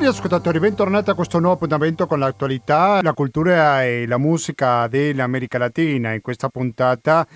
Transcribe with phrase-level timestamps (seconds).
[0.00, 5.58] Cari ascoltatori, bentornati a questo nuovo appuntamento con l'attualità, la cultura e la musica dell'America
[5.58, 6.14] Latina.
[6.14, 7.26] In questa puntata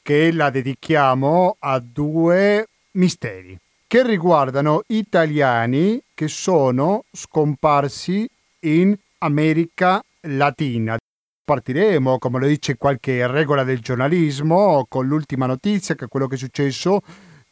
[0.00, 8.26] che la dedichiamo a due misteri che riguardano italiani che sono scomparsi
[8.60, 10.96] in America Latina.
[11.44, 16.36] Partiremo, come lo dice qualche regola del giornalismo, con l'ultima notizia, che è quello che
[16.36, 17.02] è successo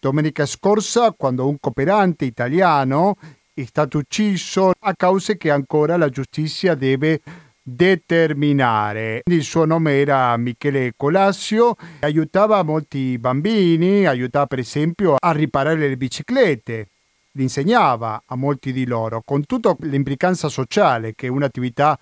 [0.00, 3.16] domenica scorsa quando un cooperante italiano
[3.54, 7.20] è stato ucciso a cause che ancora la giustizia deve
[7.62, 9.20] determinare.
[9.24, 15.96] Il suo nome era Michele Colasio, aiutava molti bambini, aiutava per esempio a riparare le
[15.96, 16.88] biciclette,
[17.32, 21.98] li insegnava a molti di loro, con tutta l'implicanza sociale che un'attività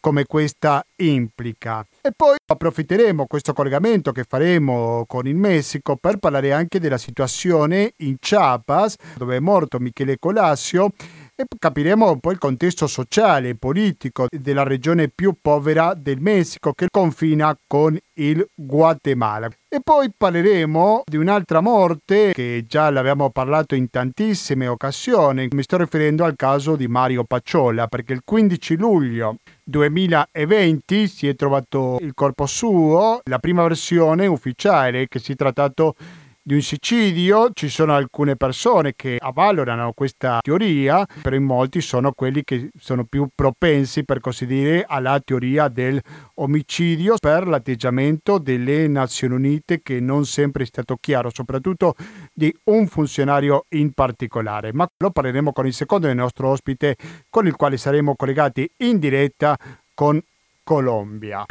[0.00, 1.84] come questa implica.
[2.00, 7.92] E poi approfitteremo questo collegamento che faremo con il Messico per parlare anche della situazione
[7.98, 10.90] in Chiapas, dove è morto Michele Colasio
[11.38, 16.72] e capiremo un po' il contesto sociale e politico della regione più povera del Messico
[16.72, 19.50] che confina con il Guatemala.
[19.68, 25.48] E poi parleremo di un'altra morte che già l'abbiamo parlato in tantissime occasioni.
[25.50, 31.34] Mi sto riferendo al caso di Mario Pacciola perché il 15 luglio 2020 si è
[31.34, 37.50] trovato il corpo suo, la prima versione ufficiale che si è trattato di un suicidio,
[37.52, 43.04] ci sono alcune persone che avvalorano questa teoria, però in molti sono quelli che sono
[43.04, 50.24] più propensi, per così dire, alla teoria dell'omicidio per l'atteggiamento delle Nazioni Unite che non
[50.24, 51.94] sempre è stato chiaro, soprattutto
[52.32, 54.72] di un funzionario in particolare.
[54.72, 56.96] Ma lo parleremo con il secondo del nostro ospite,
[57.28, 59.56] con il quale saremo collegati in diretta
[59.94, 60.22] con
[60.62, 61.44] Colombia.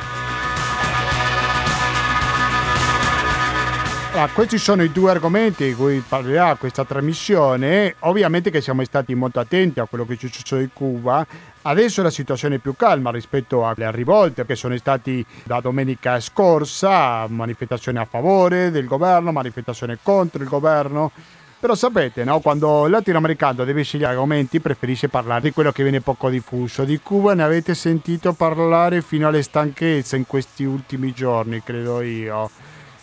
[4.16, 7.96] Allora, questi sono i due argomenti di cui parlerà questa trasmissione.
[8.00, 11.28] Ovviamente che siamo stati molto attenti a quello che è successo in Cuba.
[11.64, 17.28] Adesso la situazione è più calma rispetto alle rivolte che sono stati da domenica scorsa,
[17.28, 21.12] manifestazioni a favore del governo, manifestazioni contro il governo.
[21.60, 22.40] Però sapete, no?
[22.40, 26.86] quando il latinoamericano deve scegliere argomenti preferisce parlare di quello che viene poco diffuso.
[26.86, 32.50] Di Cuba ne avete sentito parlare fino alle stanchezze in questi ultimi giorni, credo io.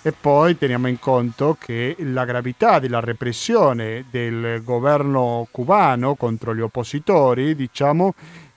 [0.05, 6.61] E poi teniamo in conto che la gravità della repressione del governo cubano contro gli
[6.61, 8.13] oppositori, diciamo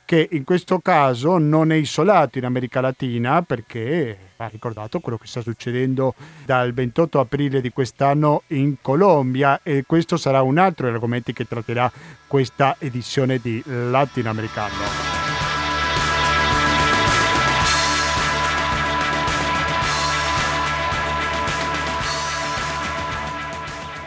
[0.06, 5.28] che in questo caso non è isolato in America Latina perché ha ricordato quello che
[5.28, 6.14] sta succedendo
[6.46, 11.48] dal 28 aprile di quest'anno in Colombia e questo sarà un altro degli argomenti che
[11.48, 11.92] tratterà
[12.28, 15.25] questa edizione di Latinoamericano.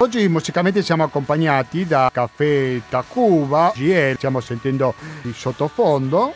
[0.01, 6.35] Oggi musicalmente siamo accompagnati da Caffè Tacuba, GL, stiamo sentendo il sottofondo.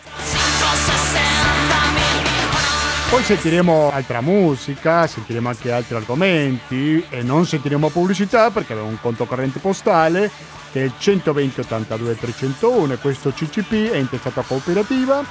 [3.09, 9.01] Poi sentiremo altra musica, sentiremo anche altri argomenti e non sentiremo pubblicità perché abbiamo un
[9.01, 10.29] conto corrente postale
[10.73, 15.25] che è il 120 82 301 e questo CCP è intestato cooperativa,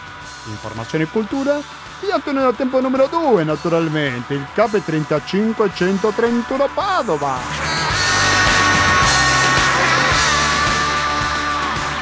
[0.48, 1.58] informazione e cultura.
[1.58, 7.91] E Antonio tempo numero 2 naturalmente, il CAP 35 131 Padova.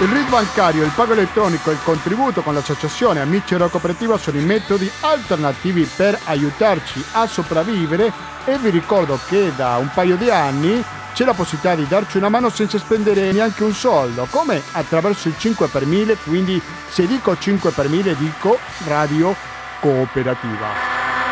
[0.01, 4.37] Il RID bancario, il pago elettronico e il contributo con l'associazione Amici della Cooperativa sono
[4.37, 8.09] i metodi alternativi per aiutarci a sopravvivere
[8.45, 10.81] e vi ricordo che da un paio di anni
[11.13, 15.35] c'è la possibilità di darci una mano senza spendere neanche un soldo, come attraverso il
[15.37, 19.35] 5 per 1000, quindi se dico 5 per 1000 dico radio
[19.81, 21.28] cooperativa.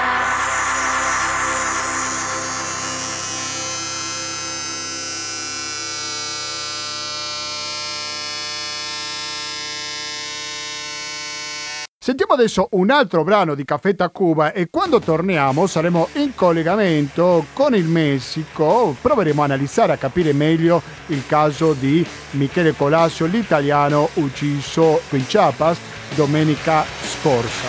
[12.08, 17.76] Sentiamo adesso un altro brano di Caffè Tacuba e quando torniamo saremo in collegamento con
[17.76, 18.96] il Messico.
[19.02, 25.80] Proveremo a analizzare, a capire meglio il caso di Michele Colasio, l'italiano ucciso in Chiapas
[26.16, 27.68] domenica scorsa.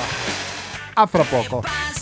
[0.95, 1.98] A fra poco.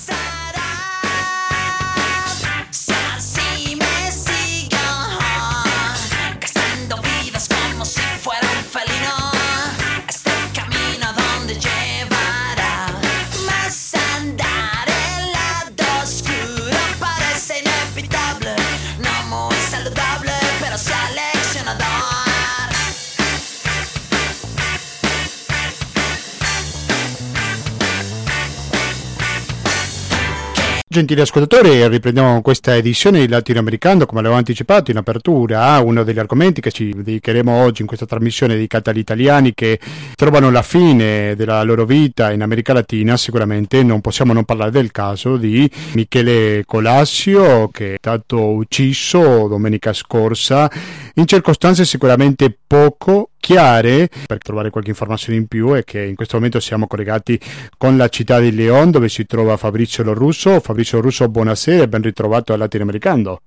[30.96, 36.62] Gentili ascoltatori, riprendiamo questa edizione di Latinoamericano, come l'avevo anticipato in apertura, uno degli argomenti
[36.62, 39.78] che ci dedicheremo oggi in questa trasmissione dedicata agli italiani che
[40.14, 44.90] trovano la fine della loro vita in America Latina, sicuramente non possiamo non parlare del
[44.90, 50.70] caso di Michele Colassio che è stato ucciso domenica scorsa
[51.16, 56.34] in circostanze sicuramente poco chiare per trovare qualche informazione in più è che in questo
[56.34, 57.38] momento siamo collegati
[57.78, 60.58] con la città di León dove si trova Fabrizio Lorusso.
[60.58, 63.40] Fabrizio Lorusso, buonasera e ben ritrovato al Latinoamericano.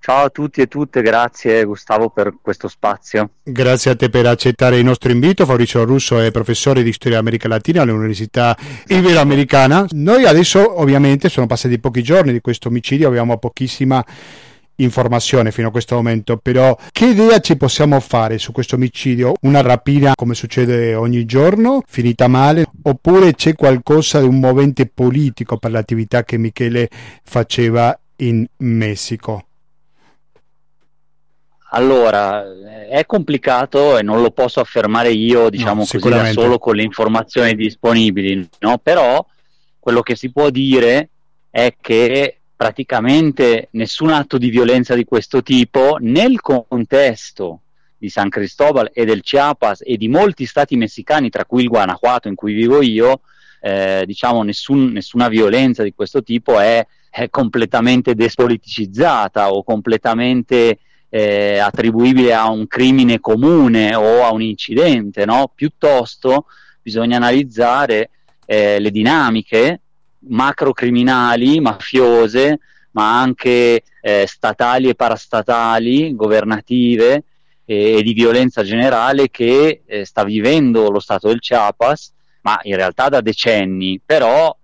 [0.00, 3.30] Ciao a tutti e tutte, grazie Gustavo per questo spazio.
[3.42, 5.46] Grazie a te per accettare il nostro invito.
[5.46, 8.54] Fabrizio Russo è professore di storia America Latina all'Università
[8.86, 9.86] Iberoamericana.
[9.92, 14.04] Noi adesso ovviamente sono passati pochi giorni di questo omicidio, abbiamo pochissima
[14.76, 19.34] informazione fino a questo momento, però che idea ci possiamo fare su questo omicidio?
[19.42, 25.56] Una rapina come succede ogni giorno, finita male, oppure c'è qualcosa di un movente politico
[25.56, 26.88] per l'attività che Michele
[27.22, 29.46] faceva in Messico?
[31.70, 32.44] Allora,
[32.88, 36.84] è complicato e non lo posso affermare io, diciamo no, così, da solo con le
[36.84, 38.78] informazioni disponibili, no?
[38.78, 39.26] Però
[39.80, 41.08] quello che si può dire
[41.50, 47.60] è che praticamente nessun atto di violenza di questo tipo nel contesto
[47.98, 52.28] di San Cristobal e del Chiapas e di molti stati messicani, tra cui il Guanajuato
[52.28, 53.20] in cui vivo io,
[53.60, 60.78] eh, diciamo nessun, nessuna violenza di questo tipo è, è completamente despoliticizzata o completamente
[61.10, 65.52] eh, attribuibile a un crimine comune o a un incidente, no?
[65.54, 66.46] piuttosto
[66.80, 68.08] bisogna analizzare
[68.46, 69.80] eh, le dinamiche
[70.28, 72.58] macrocriminali, mafiose,
[72.92, 77.24] ma anche eh, statali e parastatali, governative
[77.64, 82.12] e, e, di violenza generale che eh, sta vivendo lo Stato del Chiapas,
[82.42, 84.56] ma in realtà da decenni, però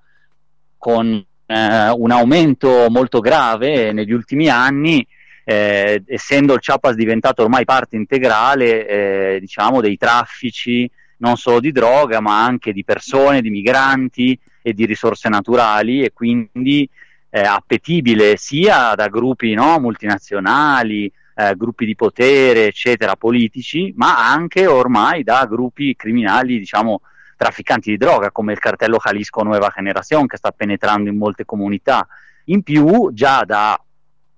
[0.77, 5.05] con eh, un aumento molto grave negli ultimi anni,
[5.45, 10.89] eh, essendo il Chiapas diventato ormai parte integrale eh, diciamo, dei traffici
[11.21, 16.13] non solo di droga, ma anche di persone, di migranti, e di risorse naturali e
[16.13, 16.89] quindi
[17.31, 24.67] eh, appetibile sia da gruppi no, multinazionali, eh, gruppi di potere, eccetera, politici, ma anche
[24.67, 27.01] ormai da gruppi criminali, diciamo,
[27.37, 32.07] trafficanti di droga, come il cartello Jalisco Nueva Generación, che sta penetrando in molte comunità.
[32.47, 33.81] In più, già da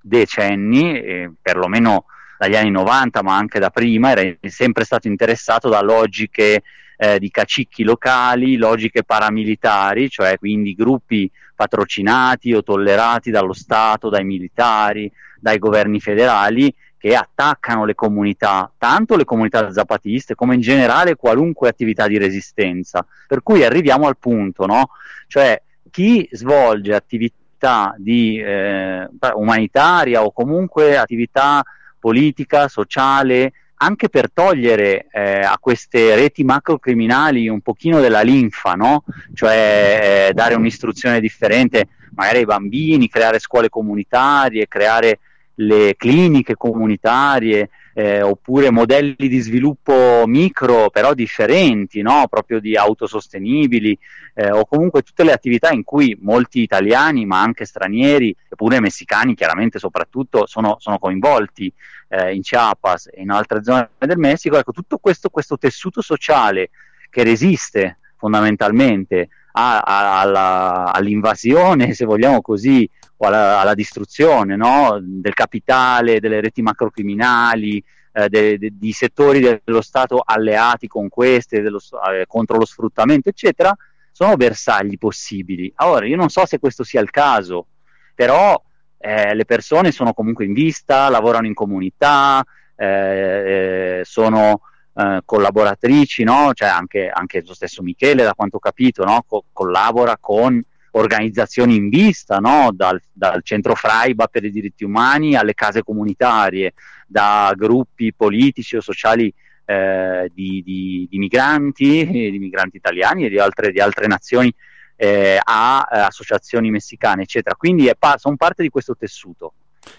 [0.01, 2.05] decenni, eh, perlomeno
[2.43, 6.63] dagli anni 90, ma anche da prima, era sempre stato interessato da logiche
[6.97, 14.25] eh, di cacicchi locali, logiche paramilitari, cioè quindi gruppi patrocinati o tollerati dallo Stato, dai
[14.25, 15.09] militari,
[15.39, 21.69] dai governi federali che attaccano le comunità, tanto le comunità zapatiste come in generale qualunque
[21.69, 23.07] attività di resistenza.
[23.29, 24.89] Per cui arriviamo al punto, no?
[25.29, 25.63] Cioè
[25.93, 31.63] chi svolge attività di eh, umanitaria o comunque attività
[32.03, 39.05] politica, sociale, anche per togliere eh, a queste reti macrocriminali un pochino della linfa, no?
[39.35, 45.21] cioè eh, dare un'istruzione differente magari ai bambini, creare scuole comunitarie, creare
[45.55, 52.27] le cliniche comunitarie, eh, oppure modelli di sviluppo micro però differenti, no?
[52.29, 53.99] proprio di autosostenibili,
[54.35, 59.35] eh, o comunque tutte le attività in cui molti italiani, ma anche stranieri, eppure messicani
[59.35, 61.73] chiaramente soprattutto, sono, sono coinvolti
[62.09, 64.59] eh, in Chiapas e in altre zone del Messico.
[64.59, 66.71] Ecco, tutto questo, questo tessuto sociale
[67.11, 72.89] che resiste fondamentalmente a, a, alla, all'invasione, se vogliamo così,
[73.23, 74.99] o alla, alla distruzione no?
[75.01, 81.63] del capitale, delle reti macrocriminali, eh, de, de, di settori dello Stato alleati con queste,
[81.63, 81.79] dello,
[82.13, 83.75] eh, contro lo sfruttamento, eccetera,
[84.11, 85.73] sono bersagli possibili.
[85.77, 87.67] Allora, io non so se questo sia il caso,
[88.15, 88.61] però
[88.99, 94.63] eh, le persone sono comunque in vista, lavorano in comunità, eh, eh, sono
[94.95, 96.51] eh, collaboratrici, no?
[96.55, 99.25] cioè anche, anche, lo stesso Michele, da quanto ho capito, no?
[99.27, 100.61] Co- collabora con
[100.93, 102.71] organizzazioni in vista, no?
[102.73, 106.75] dal, dal, centro Fraiba per i diritti umani alle case comunitarie,
[107.07, 109.33] da gruppi politici o sociali
[109.65, 114.53] eh, di, di, di, migranti, di migranti italiani e di altre, di altre nazioni
[114.97, 117.55] eh, a eh, associazioni messicane, eccetera.
[117.57, 119.55] Quindi pa- sono parte di questo tessuto.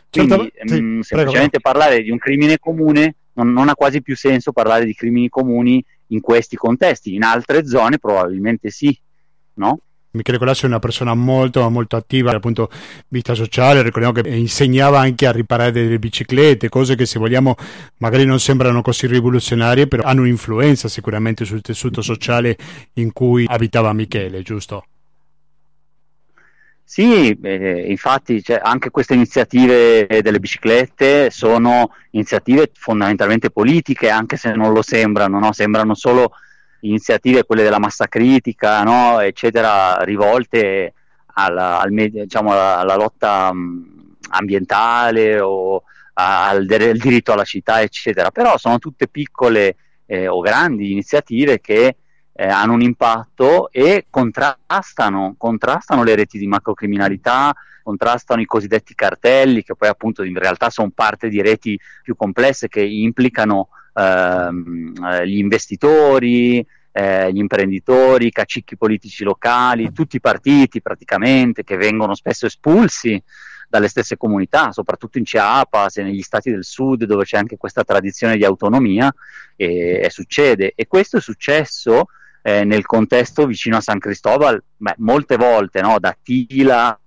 [0.09, 1.77] Quindi certo, mh, semplicemente prego.
[1.79, 5.83] parlare di un crimine comune non, non ha quasi più senso parlare di crimini comuni
[6.07, 7.15] in questi contesti.
[7.15, 8.97] In altre zone probabilmente sì,
[9.55, 9.79] no?
[10.13, 12.77] Michele Colasso è una persona molto, molto attiva dal punto di
[13.07, 17.55] vista sociale, ricordiamo che insegnava anche a riparare delle biciclette, cose che se vogliamo
[17.97, 22.55] magari non sembrano così rivoluzionarie, però hanno un'influenza sicuramente sul tessuto sociale
[22.93, 24.85] in cui abitava Michele, giusto?
[26.83, 34.53] Sì, eh, infatti cioè, anche queste iniziative delle biciclette sono iniziative fondamentalmente politiche, anche se
[34.53, 35.53] non lo sembrano, no?
[35.53, 36.33] sembrano solo
[36.83, 39.19] iniziative, quelle della massa critica, no?
[39.19, 40.93] eccetera, rivolte
[41.33, 43.51] alla, al, diciamo, alla lotta
[44.29, 48.31] ambientale o al, al, diritto alla città, eccetera.
[48.31, 49.75] Però sono tutte piccole
[50.05, 51.95] eh, o grandi iniziative che
[52.35, 59.63] eh, hanno un impatto e contrastano, contrastano le reti di macrocriminalità, contrastano i cosiddetti cartelli,
[59.63, 65.27] che poi appunto in realtà sono parte di reti più complesse che implicano ehm, eh,
[65.27, 72.15] gli investitori, eh, gli imprenditori, i cacicchi politici locali, tutti i partiti praticamente che vengono
[72.15, 73.21] spesso espulsi
[73.67, 77.83] dalle stesse comunità, soprattutto in Chiapas e negli stati del sud dove c'è anche questa
[77.83, 79.11] tradizione di autonomia
[79.55, 80.73] e, e succede.
[80.75, 82.05] E questo è successo
[82.43, 85.97] eh, nel contesto vicino a San Cristobal, beh, molte volte, no?
[85.97, 86.99] da Tila,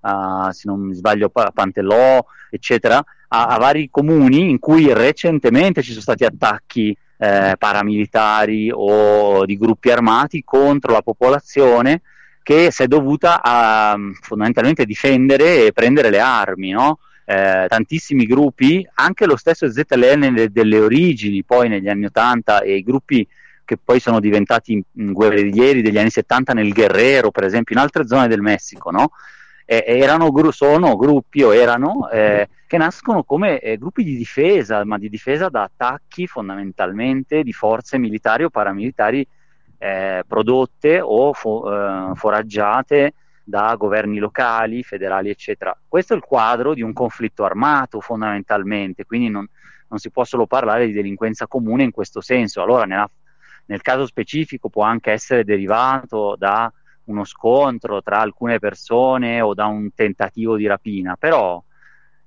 [0.00, 3.02] a, se non mi sbaglio, Pantellò, eccetera,
[3.34, 9.56] a, a, vari comuni in cui recentemente ci sono stati attacchi eh, paramilitari o di
[9.56, 12.02] gruppi armati contro la popolazione
[12.42, 16.98] che si è dovuta a, fondamentalmente difendere e prendere le armi, no?
[17.24, 22.82] Eh, tantissimi gruppi, anche lo stesso ZLN delle origini, poi negli anni 80 e i
[22.82, 23.26] gruppi
[23.64, 28.26] che poi sono diventati guerriglieri degli anni 70 nel Guerrero, per esempio, in altre zone
[28.26, 29.12] del Messico, no?
[29.64, 34.98] Eh, erano, sono gruppi o erano eh, che nascono come eh, gruppi di difesa, ma
[34.98, 39.26] di difesa da attacchi fondamentalmente di forze militari o paramilitari
[39.78, 43.14] eh, prodotte o fo- eh, foraggiate
[43.44, 45.76] da governi locali, federali, eccetera.
[45.86, 49.46] Questo è il quadro di un conflitto armato fondamentalmente, quindi non,
[49.88, 52.62] non si può solo parlare di delinquenza comune in questo senso.
[52.62, 53.10] Allora, nella
[53.66, 56.72] nel caso specifico può anche essere derivato da
[57.04, 61.62] uno scontro tra alcune persone o da un tentativo di rapina, però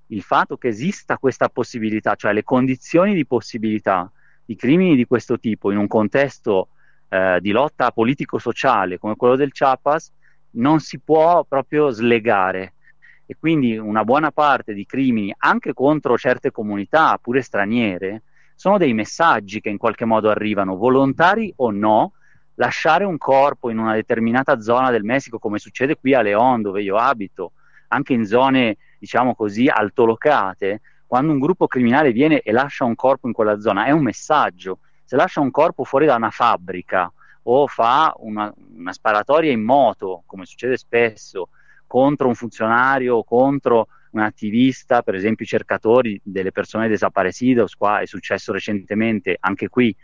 [0.08, 4.12] il fatto che esista questa possibilità, cioè le condizioni di possibilità
[4.46, 6.70] di crimini di questo tipo in un contesto
[7.10, 10.12] eh, di lotta politico-sociale come quello del Chiapas,
[10.52, 12.74] non si può proprio slegare.
[13.26, 18.22] E quindi una buona parte di crimini, anche contro certe comunità, pure straniere,
[18.54, 22.14] sono dei messaggi che in qualche modo arrivano, volontari o no,
[22.56, 26.82] lasciare un corpo in una determinata zona del Messico, come succede qui a León, dove
[26.82, 27.54] io abito,
[27.90, 33.28] anche in zone, diciamo così, altolocate, quando un gruppo criminale viene e lascia un corpo
[33.28, 34.80] in quella zona, è un messaggio.
[35.04, 37.12] Se lascia un corpo fuori da una fabbrica
[37.44, 41.50] o fa una, una sparatoria in moto, come succede spesso,
[41.86, 48.00] contro un funzionario o contro un attivista, per esempio i cercatori delle persone desaparecidas, qua
[48.00, 49.96] è successo recentemente anche qui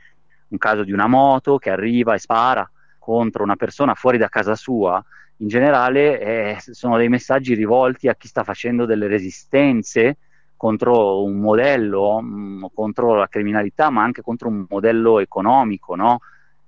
[0.52, 4.56] un caso di una moto che arriva e spara contro una persona fuori da casa
[4.56, 5.04] sua,
[5.38, 10.18] in generale eh, sono dei messaggi rivolti a chi sta facendo delle resistenze
[10.56, 16.20] contro un modello, mh, mm, contro la criminalità, ma anche contro un modello economico, no?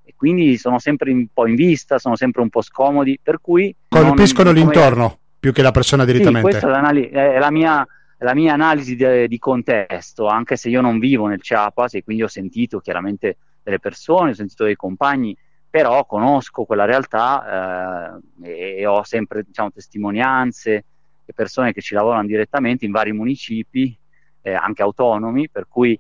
[0.04, 3.74] E quindi sono sempre un po' in vista, sono sempre un po' scomodi, per cui...
[3.88, 6.54] Colpiscono non, l'intorno più che la persona direttamente.
[6.54, 7.88] Sì, questa è, la mia,
[8.18, 12.24] la mia analisi di, di, contesto, anche se io non vivo nel Chiapas e quindi
[12.24, 15.36] ho sentito chiaramente delle persone, ho sentito dei compagni,
[15.70, 20.86] però conosco quella realtà eh, e, ho sempre diciamo, testimonianze
[21.26, 23.98] e persone che ci lavorano direttamente in vari municipi,
[24.42, 26.00] eh, anche autonomi, per cui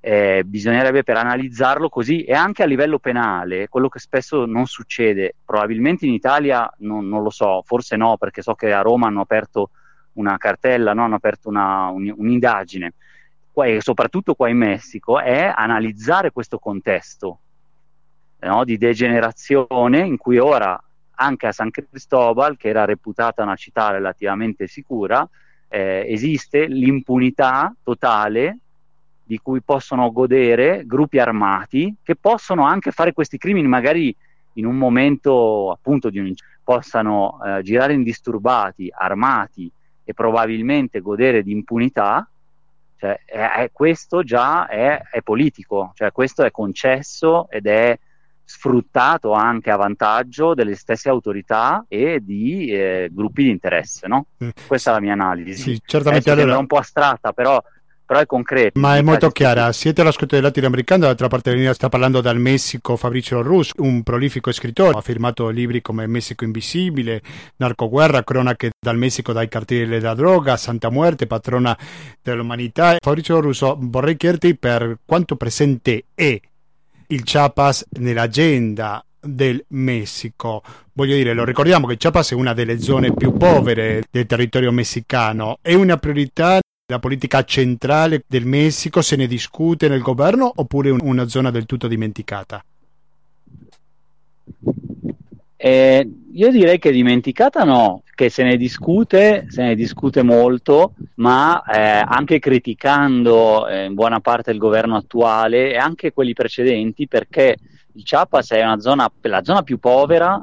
[0.00, 5.34] eh, bisognerebbe per analizzarlo così e anche a livello penale, quello che spesso non succede,
[5.44, 9.20] probabilmente in Italia non, non lo so, forse no, perché so che a Roma hanno
[9.20, 9.70] aperto
[10.12, 11.04] una cartella, no?
[11.04, 12.94] hanno aperto una, un, un'indagine,
[13.62, 17.38] e soprattutto qua in Messico, è analizzare questo contesto
[18.40, 18.64] no?
[18.64, 20.80] di degenerazione in cui ora
[21.20, 25.28] anche a San Cristobal, che era reputata una città relativamente sicura,
[25.68, 28.58] eh, esiste l'impunità totale
[29.24, 34.14] di cui possono godere gruppi armati che possono anche fare questi crimini magari
[34.54, 36.32] in un momento appunto di un
[36.64, 39.70] possano eh, girare indisturbati, armati
[40.04, 42.28] e probabilmente godere di impunità,
[42.98, 47.96] cioè, è, è, questo già è, è, politico, cioè questo è concesso ed è
[48.44, 54.08] sfruttato anche a vantaggio delle stesse autorità e di eh, gruppi di interesse.
[54.08, 54.26] No?
[54.42, 54.48] Mm.
[54.66, 55.74] Questa è la mia analisi.
[55.74, 56.30] Sì, certamente.
[56.30, 56.54] Allora...
[56.54, 57.62] È un po' astratta, però
[58.08, 58.80] però è concreto.
[58.80, 59.70] Ma è molto chiara.
[59.70, 64.02] Siete all'ascolto del latinoamericano, dall'altra parte della linea sta parlando dal Messico Fabrizio Rus, un
[64.02, 64.96] prolifico scrittore.
[64.96, 67.20] Ha firmato libri come Messico Invisibile,
[67.56, 71.76] Narcoguerra, cronache dal Messico dai cartelli della droga, Santa Muerte, patrona
[72.22, 72.96] dell'umanità.
[72.98, 76.40] Fabrizio Russo, vorrei chiederti per quanto presente è
[77.08, 80.62] il Chiapas nell'agenda del Messico.
[80.94, 85.58] Voglio dire, lo ricordiamo che Chiapas è una delle zone più povere del territorio messicano.
[85.60, 86.58] È una priorità
[86.90, 89.02] la politica centrale del Messico?
[89.02, 92.64] Se ne discute nel governo oppure una zona del tutto dimenticata?
[95.56, 101.62] Eh, io direi che dimenticata no, che se ne discute, se ne discute molto, ma
[101.62, 107.56] eh, anche criticando eh, in buona parte il governo attuale e anche quelli precedenti, perché
[107.92, 110.40] il Chiapas è una zona, la zona più povera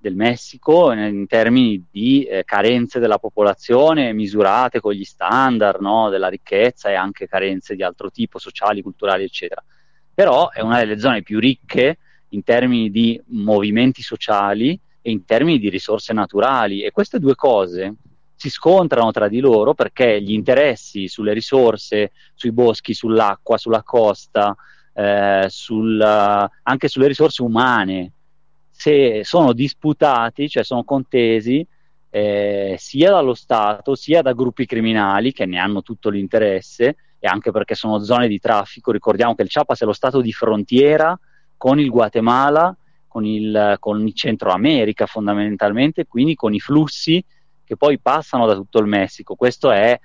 [0.00, 6.28] del Messico in termini di eh, carenze della popolazione misurate con gli standard no, della
[6.28, 9.62] ricchezza e anche carenze di altro tipo, sociali, culturali, eccetera.
[10.14, 11.98] Però è una delle zone più ricche
[12.30, 17.94] in termini di movimenti sociali e in termini di risorse naturali e queste due cose
[18.34, 24.56] si scontrano tra di loro perché gli interessi sulle risorse, sui boschi, sull'acqua, sulla costa,
[24.94, 28.12] eh, sul, anche sulle risorse umane,
[28.80, 31.66] se sono disputati, cioè sono contesi
[32.08, 37.50] eh, sia dallo Stato sia da gruppi criminali che ne hanno tutto l'interesse e anche
[37.50, 38.90] perché sono zone di traffico.
[38.90, 41.18] Ricordiamo che il Chiapas è lo stato di frontiera
[41.58, 42.74] con il Guatemala,
[43.06, 47.22] con il, con il Centro America fondamentalmente, quindi con i flussi
[47.62, 49.34] che poi passano da tutto il Messico.
[49.34, 50.00] Questo è,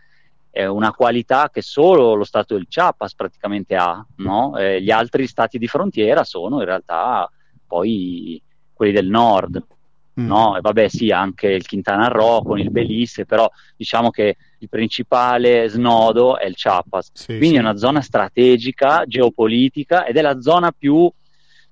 [0.67, 4.57] una qualità che solo lo Stato del Chiapas praticamente ha, no?
[4.57, 7.29] eh, gli altri stati di frontiera sono in realtà
[7.67, 8.41] poi
[8.75, 9.63] quelli del nord.
[10.19, 10.27] Mm.
[10.27, 10.55] No?
[10.57, 15.67] E vabbè, sì, anche il Quintana Roo con il Belize, però diciamo che il principale
[15.67, 17.11] snodo è il Chiapas.
[17.13, 17.55] Sì, Quindi sì.
[17.55, 21.11] è una zona strategica, geopolitica ed è la zona più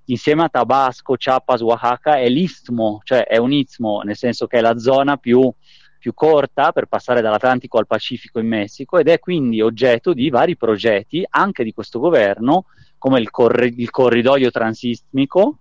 [0.05, 4.61] insieme a Tabasco, Chiapas, Oaxaca è l'istmo, cioè è un istmo, nel senso che è
[4.61, 5.51] la zona più,
[5.97, 10.57] più corta per passare dall'Atlantico al Pacifico in Messico ed è quindi oggetto di vari
[10.57, 12.65] progetti anche di questo governo,
[12.97, 15.59] come il, corri- il corridoio transistmico,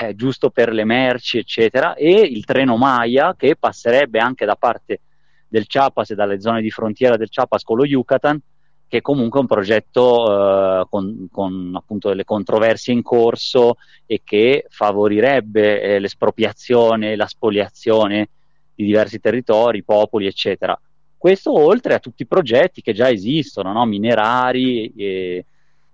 [0.00, 5.00] eh, giusto per le merci, eccetera, e il treno Maya che passerebbe anche da parte
[5.48, 8.40] del Chiapas e dalle zone di frontiera del Chiapas con lo Yucatan
[8.88, 14.64] che comunque è un progetto eh, con, con, appunto delle controversie in corso e che
[14.70, 18.30] favorirebbe eh, l'espropriazione, la spoliazione
[18.74, 20.78] di diversi territori, popoli, eccetera.
[21.18, 23.84] Questo oltre a tutti i progetti che già esistono, no?
[23.84, 25.44] minerari e,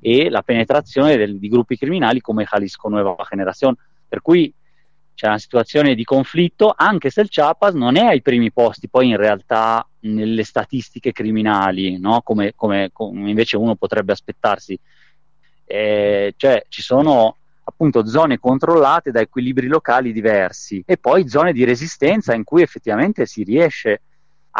[0.07, 3.75] e, la penetrazione del, di gruppi criminali come Jalisco Nueva Generación.
[4.07, 4.53] Per cui
[5.15, 9.09] c'è una situazione di conflitto, anche se il Chiapas non è ai primi posti, poi
[9.09, 12.21] in realtà nelle statistiche criminali, no?
[12.21, 14.79] come, come, come, invece uno potrebbe aspettarsi.
[15.65, 21.65] Eh, cioè ci sono appunto zone controllate da equilibri locali diversi e poi zone di
[21.65, 23.99] resistenza in cui effettivamente si riesce a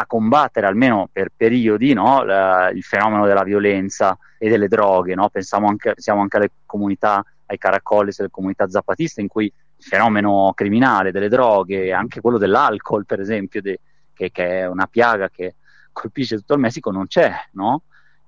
[0.05, 2.23] combattere almeno per periodi no?
[2.23, 5.15] la, il fenomeno della violenza e delle droghe.
[5.15, 5.29] No?
[5.29, 11.11] Pensiamo, anche, pensiamo anche alle comunità, ai caracollis, alle comunità zapatiste in cui fenomeno criminale
[11.11, 13.79] delle droghe, anche quello dell'alcol, per esempio, de,
[14.13, 15.55] che, che, è una piaga che
[15.91, 17.83] colpisce tutto il Messico, non c'è, no?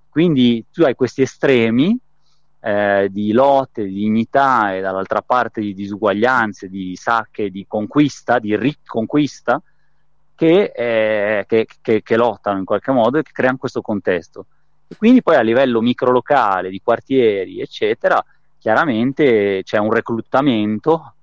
[0.09, 1.97] Quindi tu hai questi estremi
[2.61, 8.55] eh, di lotte, di dignità e dall'altra parte di disuguaglianze, di sacche, di conquista, di
[8.55, 9.61] riconquista,
[10.37, 14.45] che, eh, che, che, che lottano in qualche modo e che creano questo contesto.
[14.87, 18.23] E quindi poi a livello microlocale, di quartieri, eccetera,
[18.59, 21.13] chiaramente c'è un reclutamento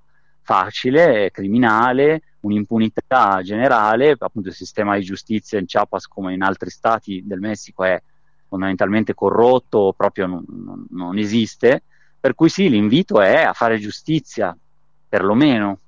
[0.42, 7.22] facile, criminale, un'impunità generale, appunto il sistema di giustizia in Chiapas come in altri stati
[7.24, 8.02] del Messico è
[8.48, 11.84] fondamentalmente corrotto, proprio non, non, non esiste,
[12.18, 14.56] per cui sì, l'invito è a fare giustizia,
[15.08, 15.78] perlomeno.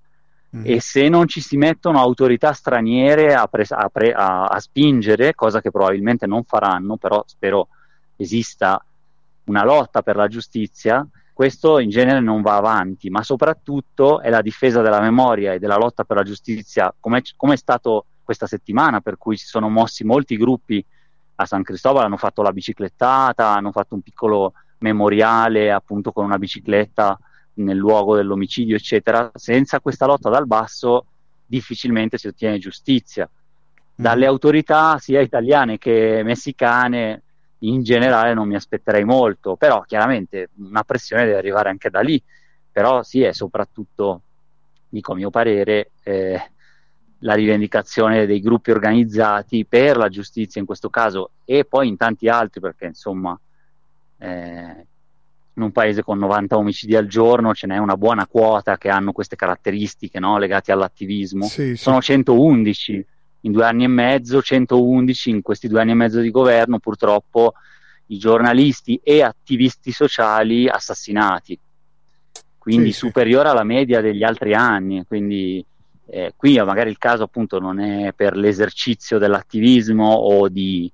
[0.63, 5.35] E se non ci si mettono autorità straniere a, pre- a, pre- a, a spingere,
[5.35, 7.69] cosa che probabilmente non faranno, però spero
[8.17, 8.83] esista
[9.45, 14.41] una lotta per la giustizia, questo in genere non va avanti, ma soprattutto è la
[14.41, 19.19] difesa della memoria e della lotta per la giustizia, come è stato questa settimana, per
[19.19, 20.85] cui si sono mossi molti gruppi
[21.37, 26.39] a San Cristobal, hanno fatto la biciclettata, hanno fatto un piccolo memoriale appunto con una
[26.39, 27.19] bicicletta
[27.57, 29.31] nel luogo dell'omicidio, eccetera.
[29.35, 31.07] Senza questa lotta dal basso
[31.47, 33.29] difficilmente si ottiene giustizia.
[33.95, 34.29] Dalle mm.
[34.29, 37.23] autorità sia italiane che messicane
[37.61, 42.21] in generale non mi aspetterei molto, però chiaramente una pressione deve arrivare anche da lì,
[42.71, 44.21] però sì è soprattutto,
[44.89, 46.51] dico a mio parere, eh,
[47.21, 52.29] la rivendicazione dei gruppi organizzati per la giustizia in questo caso e poi in tanti
[52.29, 53.39] altri perché insomma
[54.19, 54.87] eh,
[55.57, 59.13] in un paese con 90 omicidi al giorno ce n'è una buona quota che hanno
[59.13, 61.77] queste caratteristiche no, legate all'attivismo, sì, sì.
[61.77, 63.07] sono 111
[63.41, 67.55] in due anni e mezzo, 111 in questi due anni e mezzo di governo, purtroppo
[68.07, 71.59] i giornalisti e attivisti sociali assassinati.
[72.59, 75.05] quindi sì, superiore alla media degli altri anni.
[75.07, 75.65] Quindi
[76.09, 80.91] eh, qui magari il caso appunto non è per l'esercizio dell'attivismo o di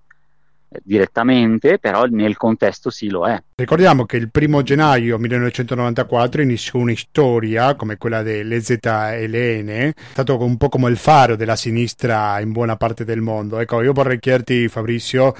[0.82, 3.42] direttamente, però nel contesto sì lo è.
[3.54, 10.56] Ricordiamo che il primo gennaio 1994 iniziò una storia come quella dell'EZLN, è stato un
[10.56, 13.58] po' come il faro della sinistra in buona parte del mondo.
[13.58, 15.34] Ecco, io vorrei chiederti Fabrizio,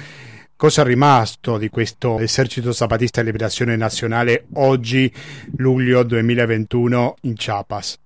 [0.56, 5.12] cosa è rimasto di questo esercito zapatista di liberazione nazionale oggi,
[5.56, 7.98] luglio 2021, in Chiapas?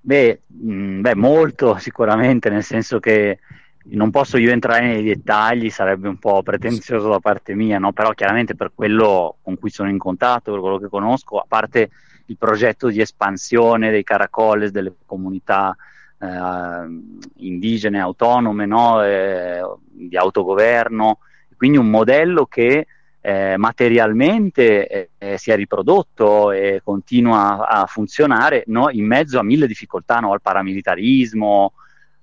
[0.00, 3.38] Beh, mh, mm, beh, molto sicuramente, nel senso che
[3.86, 7.92] non posso io entrare nei dettagli, sarebbe un po' pretenzioso da parte mia, no?
[7.92, 11.90] però chiaramente per quello con cui sono in contatto, per quello che conosco, a parte
[12.26, 15.76] il progetto di espansione dei caracoles, delle comunità
[16.18, 16.26] eh,
[17.36, 19.02] indigene, autonome, no?
[19.04, 21.18] eh, di autogoverno,
[21.56, 22.86] quindi un modello che
[23.20, 28.90] eh, materialmente eh, eh, si è riprodotto e continua a, funzionare no?
[28.90, 31.72] in mezzo a mille difficoltà, al paramilitarismo,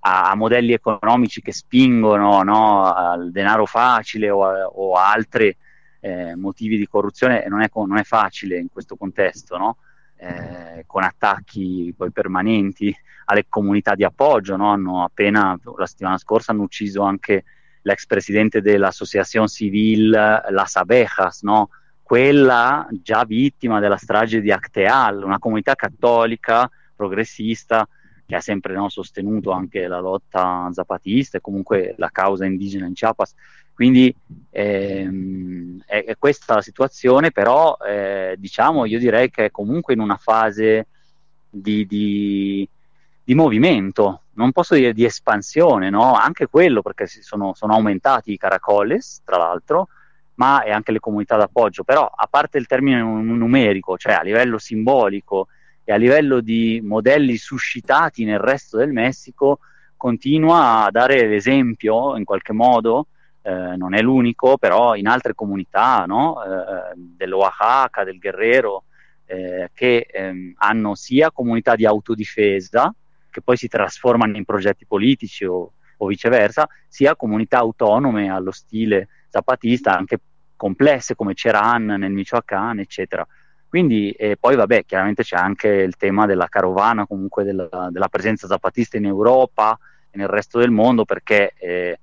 [0.02, 5.56] a, a modelli economici che spingono no, al denaro facile o a, o a altri
[6.00, 9.78] eh, motivi di corruzione non è, non è, facile in questo contesto, no?
[10.18, 14.56] eh, con attacchi poi permanenti alle comunità di appoggio.
[14.56, 14.72] No?
[14.72, 17.44] Hanno appena, la settimana scorsa, hanno ucciso anche
[17.84, 21.70] l'ex presidente dell'Associazione Civil Las Abejas, no?
[22.02, 27.88] quella già vittima della strage di Acteal, una comunità cattolica progressista
[28.32, 32.94] che ha sempre no, sostenuto anche la lotta zapatista e comunque la causa indigena in
[32.94, 33.36] Chiapas.
[33.74, 34.16] Quindi
[34.52, 40.00] ehm, è, è, questa la situazione, però eh, diciamo io direi che è comunque in
[40.00, 40.88] una fase
[41.50, 42.66] di, di,
[43.22, 46.14] di movimento, non posso dire di espansione, no?
[46.14, 49.90] anche quello perché sono, sono aumentati i caracoles, tra l'altro,
[50.36, 54.58] ma e anche le comunità d'appoggio, però a parte il termine numerico, cioè a livello
[54.58, 55.48] simbolico,
[55.92, 59.60] e a livello di modelli suscitati nel resto del Messico
[59.98, 63.08] continua a dare l'esempio in qualche modo,
[63.42, 66.42] eh, non è l'unico, però in altre comunità no?
[66.44, 68.86] eh, dell'Oaxaca, del Guerrero,
[69.26, 72.94] eh, che ehm, hanno sia comunità di autodifesa,
[73.30, 79.10] che poi si trasformano in progetti politici o, o viceversa, sia comunità autonome allo stile
[79.28, 80.20] zapatista, anche
[80.56, 83.28] complesse come Ceran nel Michoacán, eccetera.
[83.72, 88.46] Quindi eh, poi vabbè, chiaramente c'è anche il tema della carovana, comunque della, della, presenza
[88.46, 89.80] zapatista in Europa
[90.10, 91.98] e nel resto del mondo, perché eh,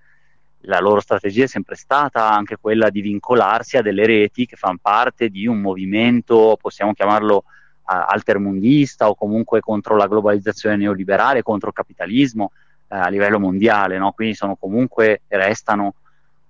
[0.60, 4.78] la loro strategia è sempre stata anche quella di vincolarsi a delle reti che fanno
[4.80, 7.44] parte di un movimento, possiamo chiamarlo
[7.84, 12.52] altermundista o comunque contro la globalizzazione neoliberale, contro il capitalismo
[12.88, 14.12] eh, a livello mondiale, no?
[14.12, 15.96] quindi sono comunque, restano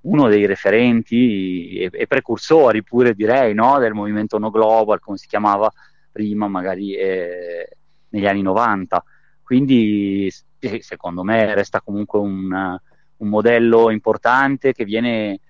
[0.03, 3.79] uno dei referenti e, e precursori pure direi no?
[3.79, 5.71] del movimento no global come si chiamava
[6.11, 7.69] prima magari eh,
[8.11, 9.03] negli anni 90
[9.43, 12.79] quindi sì, secondo me resta comunque un,
[13.17, 15.41] un, modello importante che viene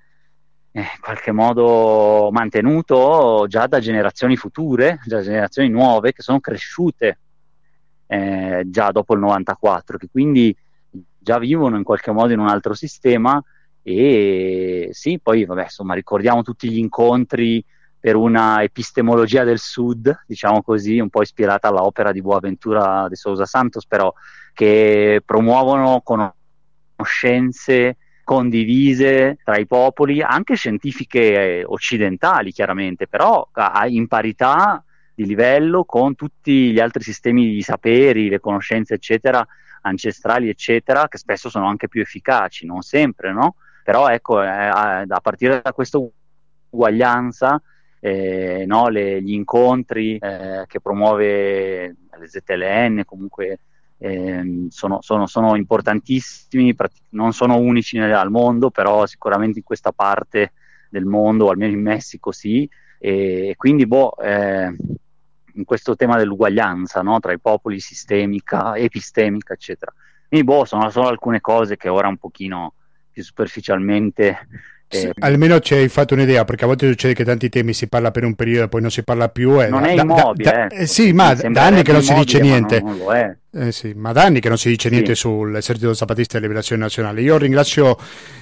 [0.71, 7.19] eh, in qualche modo mantenuto già da generazioni future, da generazioni nuove che sono cresciute
[8.07, 10.57] eh, già dopo il 94, che quindi
[11.19, 13.43] già vivono in qualche modo in un altro sistema
[13.89, 17.65] e sì, poi vabbè, insomma, ricordiamo tutti gli incontri
[17.99, 23.47] per una epistemologia del Sud, diciamo così, un po' ispirata all'opera di Boaventura de Sousa
[23.47, 24.13] Santos, però
[24.53, 33.49] che promuovono conoscenze condivise tra i popoli, anche scientifiche occidentali chiaramente, però
[33.87, 39.45] in parità di livello con tutti gli altri sistemi di saperi, le conoscenze eccetera,
[39.81, 43.55] ancestrali eccetera, che spesso sono anche più efficaci, non sempre, no?
[43.89, 45.99] Però ecco, eh, a, partire da questa
[46.69, 47.59] uguaglianza,
[48.01, 53.61] eh, no, le, gli incontri eh, che promuove le ZLN comunque
[53.97, 56.77] eh, sono, sono, sono, importantissimi,
[57.13, 60.53] non sono unici nel, al mondo, però sicuramente in questa parte
[60.91, 64.67] del mondo, almeno in Messico sì, e quindi boh, eh,
[65.55, 69.95] in questo tema dell'uguaglianza no, tra i popoli sistemica, epistemica, eccetera.
[70.29, 72.75] Quindi boh, sono solo alcune cose che ora un pochino
[73.19, 74.39] più superficialmente.
[74.91, 78.11] Eh, almeno ci hai fatto un'idea, perché a volte succede che tanti temi si parla
[78.11, 79.61] per un periodo e poi non si parla più.
[79.61, 80.51] E non da, è immobile.
[80.51, 82.81] Da, da, eh, sì, ma da anni che non si dice niente.
[82.81, 84.95] Non, non eh, sì, ma da anni che non si dice sì.
[84.95, 87.21] niente sull'esercito zapatista e liberazione nazionale.
[87.21, 87.99] Io ringrazio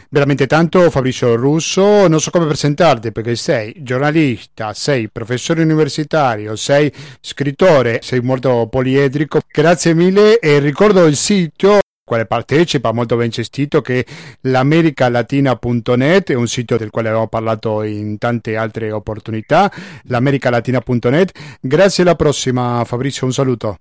[0.08, 6.92] veramente tanto Fabrizio Russo, non so come presentarti perché sei giornalista, sei professore universitario, sei
[7.20, 9.40] scrittore, sei molto poliedrico.
[9.50, 14.06] Grazie mille e ricordo il sito quale partecipa, molto ben gestito, che
[14.42, 19.70] l'americalatina.net, è un sito del quale abbiamo parlato in tante altre opportunità,
[20.04, 21.32] l'americalatina.net.
[21.60, 23.78] Grazie alla prossima Fabrizio, un saluto.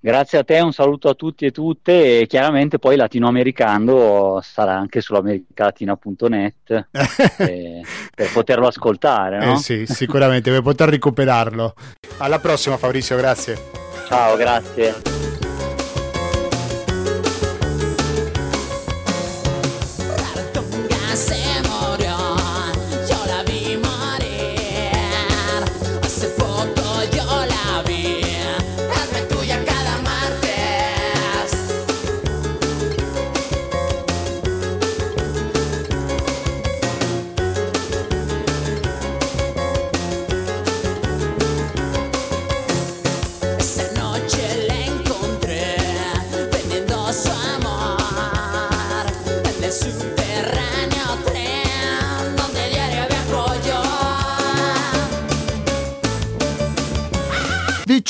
[0.00, 5.00] Grazie a te, un saluto a tutti e tutte e chiaramente poi latinoamericano sarà anche
[5.00, 6.88] sull'americalatina.net
[7.38, 7.82] eh,
[8.14, 9.44] per poterlo ascoltare.
[9.44, 9.52] No?
[9.52, 11.74] Eh sì, sicuramente, per poter recuperarlo.
[12.18, 13.58] Alla prossima Fabrizio, grazie.
[14.06, 15.17] Ciao, grazie.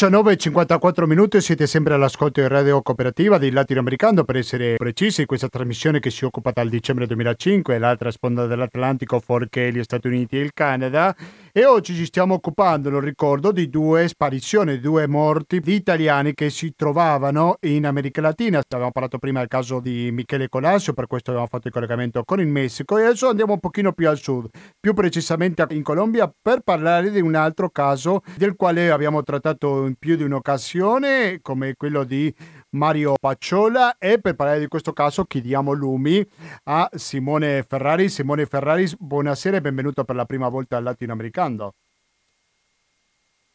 [0.00, 4.22] E 54 minuti, siete sempre all'ascolto di Radio Cooperativa di Latinoamericano.
[4.22, 9.72] Per essere precisi, questa trasmissione che si occupa dal dicembre 2005, l'altra sponda dell'Atlantico fuorché
[9.72, 11.16] gli Stati Uniti e il Canada
[11.59, 16.33] e oggi ci stiamo occupando, lo ricordo, di due sparizioni, di due morti di italiani
[16.33, 18.61] che si trovavano in America Latina.
[18.61, 22.38] Abbiamo parlato prima del caso di Michele Colasio, per questo abbiamo fatto il collegamento con
[22.38, 24.47] il Messico e adesso andiamo un pochino più al sud,
[24.79, 29.97] più precisamente in Colombia per parlare di un altro caso del quale abbiamo trattato in
[29.99, 32.33] più di un'occasione, come quello di
[32.70, 36.26] Mario Pacciola e per parlare di questo caso chiediamo lumi
[36.64, 38.09] a Simone Ferrari.
[38.09, 41.74] Simone Ferrari, buonasera e benvenuto per la prima volta al Latinoamericano.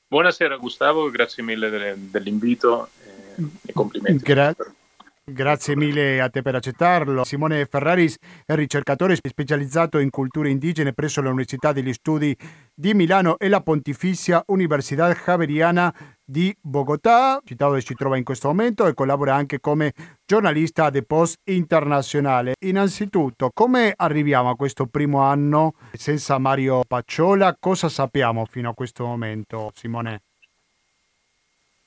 [0.08, 2.90] Buonasera Gustavo, grazie mille dell'invito
[3.36, 4.24] e, e complimenti.
[4.24, 4.74] Grazie.
[5.26, 7.24] Grazie mille a te per accettarlo.
[7.24, 12.38] Simone Ferraris è ricercatore specializzato in culture indigene presso l'Università degli Studi
[12.74, 15.94] di Milano e la Pontificia Universidad Javeriana
[16.34, 19.94] di Bogotà, città dove si trova in questo momento e collabora anche come
[20.26, 22.56] giornalista de Post internazionale.
[22.66, 27.56] Innanzitutto, come arriviamo a questo primo anno senza Mario Pacciola?
[27.60, 30.22] Cosa sappiamo fino a questo momento, Simone?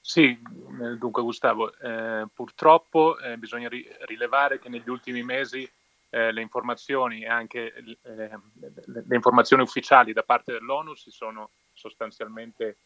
[0.01, 5.69] Sì, eh, dunque Gustavo, eh, purtroppo eh, bisogna ri- rilevare che negli ultimi mesi
[6.11, 8.31] eh, le informazioni e anche eh,
[8.85, 12.77] le informazioni ufficiali da parte dell'ONU si sono sostanzialmente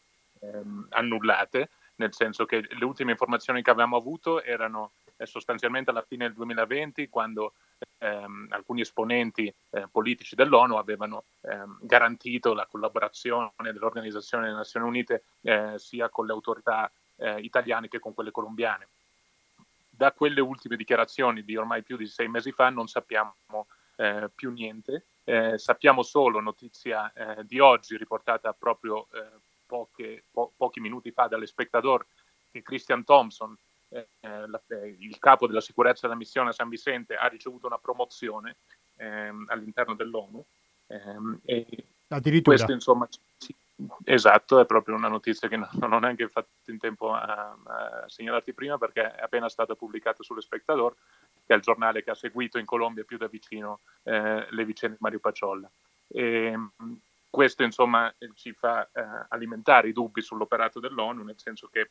[0.41, 6.05] ehm, annullate, nel senso che le ultime informazioni che avevamo avuto erano eh, sostanzialmente alla
[6.07, 7.53] fine del 2020, quando
[7.99, 9.53] ehm, alcuni esponenti
[9.89, 15.23] politici dell'ONU avevano ehm, garantito la collaborazione dell'Organizzazione delle Nazioni Unite
[15.77, 18.87] sia con le autorità eh, italiane che con quelle colombiane.
[19.89, 23.35] Da quelle ultime dichiarazioni di ormai più di sei mesi fa non sappiamo
[23.95, 30.51] eh, più niente, eh, sappiamo solo notizia eh, di oggi riportata proprio eh, poche, po-
[30.57, 32.05] pochi minuti fa dall'espectador
[32.51, 33.55] che Christian Thompson,
[33.87, 34.61] eh, la,
[34.99, 38.57] il capo della sicurezza della missione a San Vicente, ha ricevuto una promozione
[38.97, 40.43] ehm, all'interno dell'ONU.
[40.87, 41.39] Ehm,
[42.09, 42.55] Addirittura.
[42.57, 43.07] Questo insomma
[43.37, 43.55] ci,
[44.03, 48.53] Esatto, è proprio una notizia che non ho neanche fatto in tempo a, a segnalarti
[48.53, 50.93] prima perché è appena stata pubblicata sull'Espectador,
[51.45, 54.97] che è il giornale che ha seguito in Colombia più da vicino eh, le vicende
[54.97, 55.69] di Mario Paciolla.
[56.07, 56.53] E,
[57.31, 61.89] questo insomma ci fa eh, alimentare i dubbi sull'operato dell'ONU, nel senso che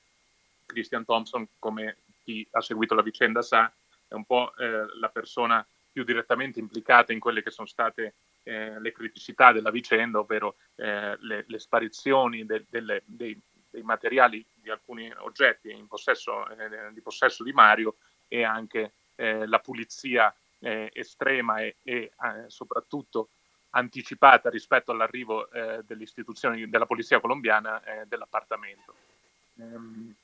[0.67, 3.73] Christian Thompson, come chi ha seguito la vicenda sa,
[4.07, 8.79] è un po' eh, la persona più direttamente implicata in quelle che sono state eh,
[8.79, 13.39] le criticità della vicenda, ovvero eh, le, le, sparizioni de, delle, dei,
[13.71, 17.97] dei, materiali di alcuni oggetti in possesso, eh, di possesso di Mario
[18.29, 22.13] e anche eh, la pulizia eh, estrema e, e
[22.49, 23.31] soprattutto
[23.71, 25.49] anticipata rispetto all'arrivo
[25.85, 28.95] delle istituzioni della polizia colombiana dell'appartamento.
[29.59, 30.15] Ehm,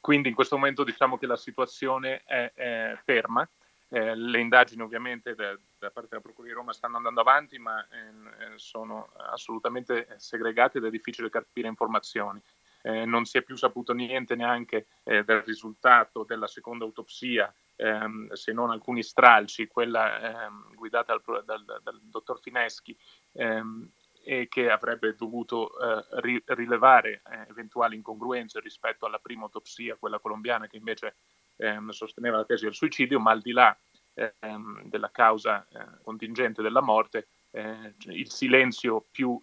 [0.00, 3.46] quindi in questo momento diciamo che la situazione è, è ferma
[3.94, 7.86] eh, le indagini ovviamente da, da, parte della Procura di Roma stanno andando avanti, ma
[7.90, 12.40] eh, sono assolutamente segregate ed è difficile capire informazioni.
[12.80, 18.32] Eh, non si è più saputo niente neanche eh, del risultato della seconda autopsia, ehm,
[18.32, 22.96] se non alcuni stralci, quella ehm, guidata dal, dal, dal, dottor Fineschi,
[23.32, 23.90] ehm,
[24.24, 30.20] e che avrebbe dovuto eh, ri- rilevare eh, eventuali incongruenze rispetto alla prima autopsia, quella
[30.20, 31.16] colombiana, che invece
[31.56, 33.76] ehm, sosteneva la tesi del suicidio, ma al di là
[34.14, 39.40] ehm, della causa eh, contingente della morte, eh, il silenzio più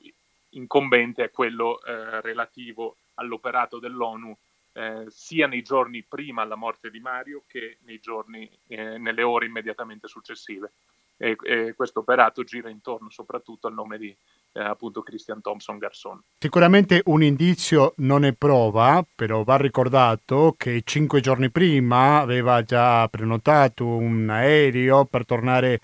[0.52, 4.36] incombente è quello eh, relativo all'operato dell'ONU
[4.74, 10.08] eh, sia nei giorni prima alla morte di Mario che giorni, eh, nelle ore immediatamente
[10.08, 10.72] successive.
[11.18, 14.16] E, e, questo operato gira intorno soprattutto al nome di
[14.54, 16.22] eh, appunto Christian Thompson Garson.
[16.40, 23.08] Sicuramente un indizio non è prova, però va ricordato che cinque giorni prima aveva già
[23.10, 25.80] prenotato un aereo per tornare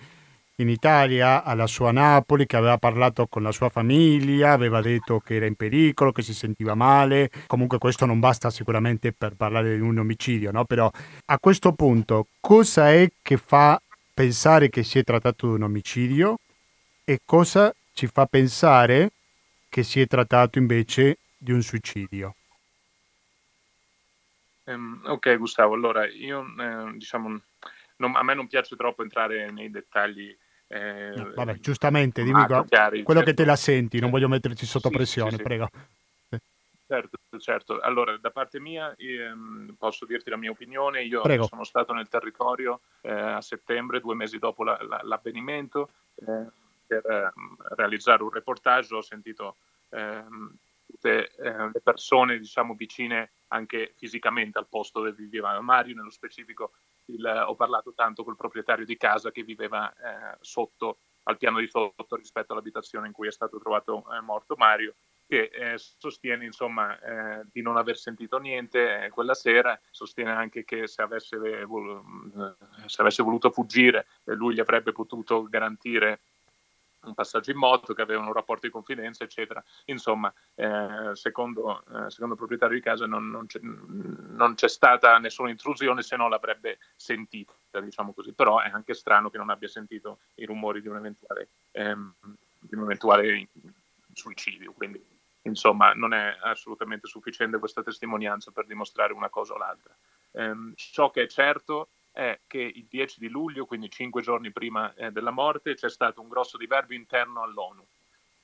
[0.56, 5.34] in Italia, alla sua Napoli, che aveva parlato con la sua famiglia, aveva detto che
[5.34, 7.30] era in pericolo, che si sentiva male.
[7.46, 10.64] Comunque questo non basta sicuramente per parlare di un omicidio, no?
[10.64, 10.90] Però
[11.26, 13.80] a questo punto cosa è che fa
[14.14, 16.38] pensare che si è trattato di un omicidio
[17.04, 19.10] e cosa ci fa pensare
[19.68, 22.34] che si è trattato invece di un suicidio?
[24.64, 27.40] Um, ok Gustavo, allora io eh, diciamo
[27.96, 30.36] non, a me non piace troppo entrare nei dettagli
[30.68, 33.34] eh, no, vabbè, giustamente, dimmi ah, chiari, quello certo.
[33.34, 35.42] che te la senti, non voglio metterci sotto sì, pressione, sì, sì.
[35.42, 35.68] prego.
[36.88, 37.80] Certo, certo.
[37.80, 41.02] Allora, da parte mia ehm, posso dirti la mia opinione.
[41.02, 41.46] Io Prego.
[41.46, 46.46] sono stato nel territorio eh, a settembre, due mesi dopo la, la, l'avvenimento, eh,
[46.86, 47.32] per eh,
[47.74, 48.94] realizzare un reportage.
[48.94, 49.56] Ho sentito
[49.88, 56.10] ehm, tutte eh, le persone, diciamo, vicine anche fisicamente al posto dove viveva Mario, nello
[56.10, 56.70] specifico
[57.06, 61.68] il, ho parlato tanto col proprietario di casa che viveva eh, sotto, al piano di
[61.68, 64.94] sotto rispetto all'abitazione in cui è stato trovato eh, morto Mario,
[65.26, 70.64] che eh, sostiene insomma eh, di non aver sentito niente eh, quella sera, sostiene anche
[70.64, 72.02] che se avesse, vol-
[72.36, 76.20] eh, se avesse voluto fuggire lui gli avrebbe potuto garantire
[77.08, 79.62] un passaggio in moto, che avevano un rapporto di confidenza, eccetera.
[79.86, 85.18] Insomma, eh, secondo, eh, secondo, il proprietario di casa non, non, c'è, non, c'è, stata
[85.18, 88.32] nessuna intrusione se non l'avrebbe sentita, diciamo così.
[88.32, 92.14] Però è anche strano che non abbia sentito i rumori di un eventuale, ehm,
[92.58, 93.48] di un eventuale
[94.12, 94.72] suicidio.
[94.72, 95.04] Quindi,
[95.42, 99.94] insomma, non è assolutamente sufficiente questa testimonianza per dimostrare una cosa o l'altra.
[100.32, 104.94] Eh, ciò che è certo è che il 10 di luglio, quindi cinque giorni prima
[104.94, 107.86] eh, della morte, c'è stato un grosso diverbio interno all'ONU.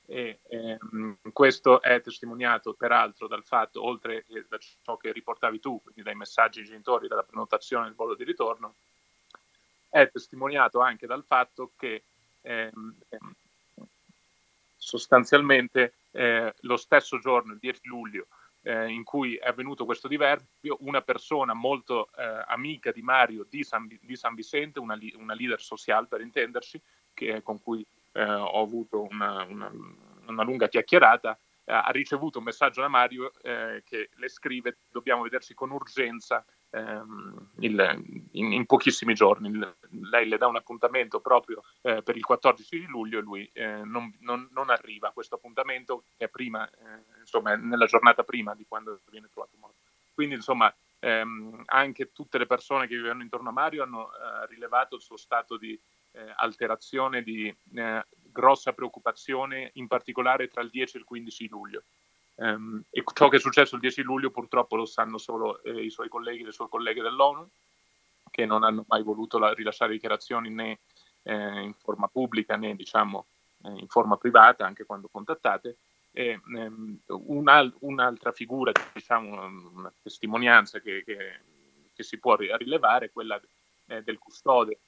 [0.04, 5.80] E, ehm, questo è testimoniato peraltro dal fatto, oltre che da ciò che riportavi tu,
[5.80, 8.74] quindi dai messaggi ai genitori, dalla prenotazione del volo di ritorno,
[9.88, 12.02] è testimoniato anche dal fatto che
[12.42, 12.94] ehm,
[14.76, 18.26] sostanzialmente eh, lo stesso giorno, il 10 luglio,
[18.62, 23.62] eh, in cui è avvenuto questo diverbio, una persona molto eh, amica di Mario di
[23.64, 26.80] San, di San Vicente, una, una, leader sociale per intenderci,
[27.12, 29.70] che, con cui eh, ho avuto una, una,
[30.26, 35.22] una lunga chiacchierata, eh, ha ricevuto un messaggio da Mario eh, che le scrive dobbiamo
[35.22, 39.50] vederci con urgenza ehm, il, in, in, pochissimi giorni.
[40.10, 43.82] lei le dà un appuntamento proprio eh, per il 14 di luglio e lui eh,
[43.84, 48.54] non, non, non, arriva a questo appuntamento che è prima, eh, insomma, nella giornata prima
[48.54, 49.76] di quando viene trovato morto.
[50.14, 54.96] Quindi insomma ehm, anche tutte le persone che vivevano intorno a Mario hanno eh, rilevato
[54.96, 55.78] il suo stato di
[56.12, 61.82] eh, alterazione, di eh, grossa preoccupazione, in particolare tra il 10 e il 15 luglio.
[62.34, 65.90] Um, e ciò che è successo il 10 luglio purtroppo lo sanno solo eh, i
[65.90, 67.46] suoi colleghi, le sue colleghe dell'ONU,
[68.30, 70.78] che non hanno mai voluto la, rilasciare dichiarazioni né
[71.22, 73.26] eh, in forma pubblica né diciamo,
[73.64, 75.76] eh, in forma privata, anche quando contattate.
[76.10, 81.40] E, um, una, un'altra figura, diciamo, una testimonianza che, che,
[81.94, 83.40] che si può rilevare è quella
[83.86, 84.78] eh, del custode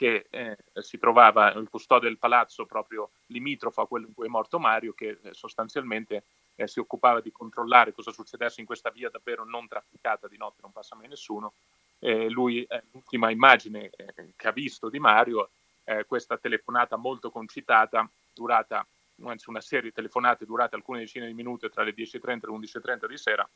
[0.00, 4.30] che eh, si trovava il custode del palazzo proprio limitrofo a quello in cui è
[4.30, 6.24] morto Mario, che eh, sostanzialmente
[6.60, 10.60] eh, si occupava di controllare cosa succedesse in questa via davvero non trafficata di notte,
[10.60, 11.54] non passa mai nessuno.
[12.00, 15.50] lui, eh, l'ultima immagine eh, che ha visto di Mario,
[15.82, 18.86] è questa telefonata molto concitata, durata,
[19.24, 22.56] anzi una serie di telefonate durate alcune decine di minuti tra le 10.30 e le
[22.58, 23.48] 11.30 di sera,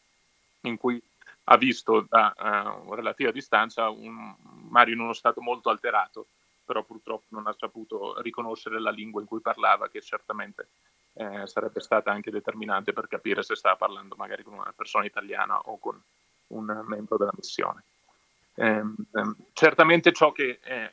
[0.63, 1.01] in cui
[1.45, 4.35] ha visto da uh, relativa distanza un
[4.69, 6.27] Mario in uno stato molto alterato,
[6.65, 10.69] però purtroppo non ha saputo riconoscere la lingua in cui parlava, che certamente
[11.15, 15.59] eh, sarebbe stata anche determinante per capire se stava parlando magari con una persona italiana
[15.59, 16.01] o con
[16.49, 17.85] un membro della missione.
[18.57, 20.91] Eh, ehm, certamente ciò che eh,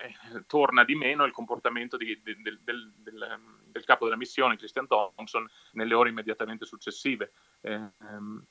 [0.48, 4.58] torna di meno è il comportamento di, di, del, del, del, del, capo della missione,
[4.58, 7.32] Christian Thompson, nelle ore immediatamente successive.
[7.62, 8.44] Ehm,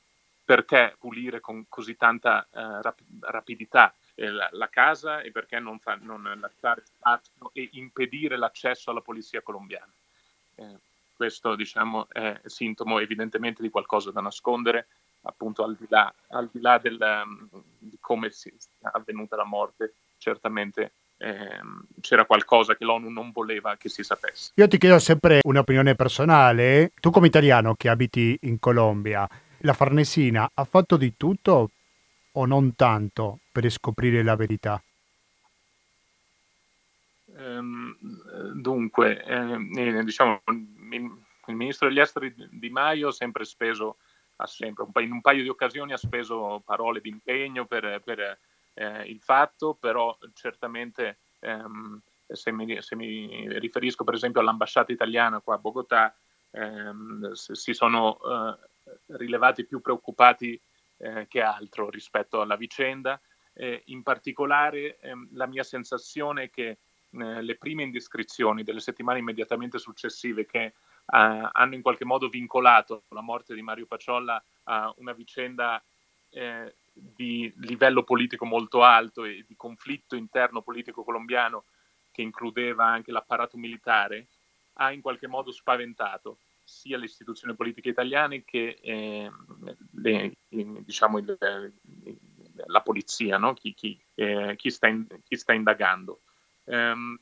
[0.44, 5.78] perché pulire con così tanta uh, rap- rapidità eh, la, la, casa e perché non,
[5.78, 9.92] fa, non, lasciare spazio e impedire l'accesso alla polizia colombiana.
[11.20, 14.86] Questo diciamo, è sintomo evidentemente di qualcosa da nascondere,
[15.24, 17.46] appunto al di là, al di, là del, um,
[17.78, 18.50] di come sia
[18.80, 21.60] avvenuta la morte, certamente eh,
[22.00, 24.52] c'era qualcosa che l'ONU non voleva che si sapesse.
[24.54, 30.50] Io ti chiedo sempre un'opinione personale, tu come italiano che abiti in Colombia, la Farnesina
[30.54, 31.70] ha fatto di tutto
[32.32, 34.82] o non tanto per scoprire la verità?
[37.36, 37.94] Ehm,
[38.54, 40.40] dunque, eh, diciamo,
[40.97, 43.97] il, ministro degli esteri Di Maio ha sempre speso,
[44.36, 48.38] ha sempre, in un paio di occasioni ha speso parole di impegno per, per
[48.74, 55.41] eh, il fatto, però certamente ehm, se, mi, se, mi, riferisco per esempio all'ambasciata italiana
[55.41, 56.14] qua a Bogotà,
[56.51, 60.61] ehm, si sono eh, rilevati più preoccupati
[60.99, 63.20] eh, che altro rispetto alla vicenda.
[63.86, 66.78] in particolare ehm, la mia sensazione è che
[67.12, 70.72] eh, le prime indiscrezioni delle settimane immediatamente successive che eh,
[71.06, 75.82] hanno in qualche modo vincolato la morte di Mario Paciolla a una vicenda
[76.30, 81.64] eh, di livello politico molto alto e di conflitto interno politico colombiano
[82.12, 84.26] che includeva anche l'apparato militare,
[84.74, 89.30] ha in qualche modo spaventato sia le istituzioni politiche italiane che eh,
[89.94, 91.36] le, diciamo il,
[92.66, 93.54] la polizia, no?
[93.54, 96.20] chi, chi, eh, chi, sta in, chi, sta indagando
[96.70, 97.18] ehm,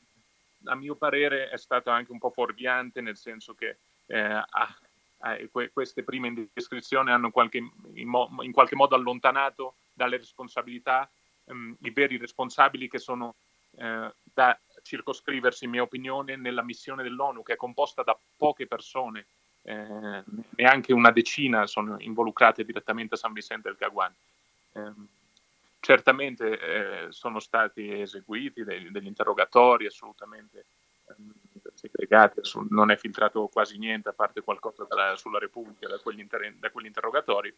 [0.65, 3.77] a mio parere è stato anche un po' fuorviante nel senso che
[4.07, 4.77] eh, ah,
[5.23, 11.09] eh, que- queste prime indiscrezioni hanno qualche, in, mo- in, qualche modo allontanato dalle responsabilità
[11.45, 13.35] ehm, i veri responsabili che sono
[13.77, 19.27] eh, da circoscriversi, in mia opinione, nella missione dell'ONU che è composta da poche persone,
[19.63, 20.23] eh,
[20.55, 24.13] neanche una decina sono involucrate direttamente a San Vicente del Caguan.
[25.79, 30.65] Certamente eh, sono stati eseguiti dei, degli interrogatori assolutamente
[31.07, 31.31] ehm,
[31.73, 36.55] segregati, non è filtrato quasi niente a parte qualcosa dalla, sulla Repubblica da quegli, inter-
[36.55, 37.55] da quegli, interrogatori,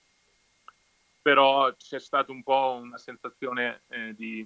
[1.21, 4.45] però c'è stata un po' una sensazione eh, di,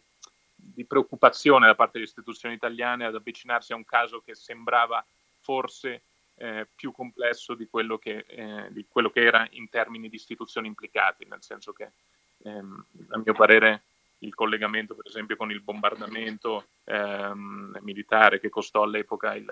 [0.55, 5.05] di preoccupazione da parte delle istituzioni italiane ad avvicinarsi a un caso che sembrava
[5.41, 6.01] forse
[6.37, 10.67] eh, più complesso di quello, che, eh, di quello, che, era in termini di istituzioni
[10.67, 11.91] implicate, nel senso che
[12.43, 13.83] ehm, a mio parere
[14.19, 19.45] il collegamento per esempio con il bombardamento ehm, militare che costò all'epoca il,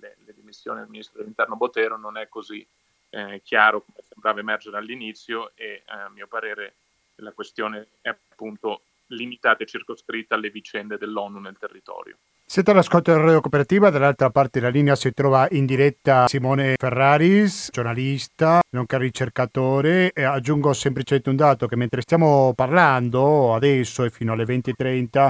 [0.00, 2.66] le, le, dimissioni del ministro dell'interno Botero non è così
[3.10, 6.74] eh, chiaro come sembrava emergere all'inizio e a mio parere
[7.16, 12.16] la questione è appunto limitata e circoscritta alle vicende dell'ONU nel territorio.
[12.48, 17.70] Siete all'ascolto del Radio Cooperativa, dall'altra parte della linea si trova in diretta Simone Ferraris,
[17.72, 20.12] giornalista, nonché ricercatore.
[20.12, 25.28] E aggiungo semplicemente un dato che mentre stiamo parlando adesso e fino alle 20.30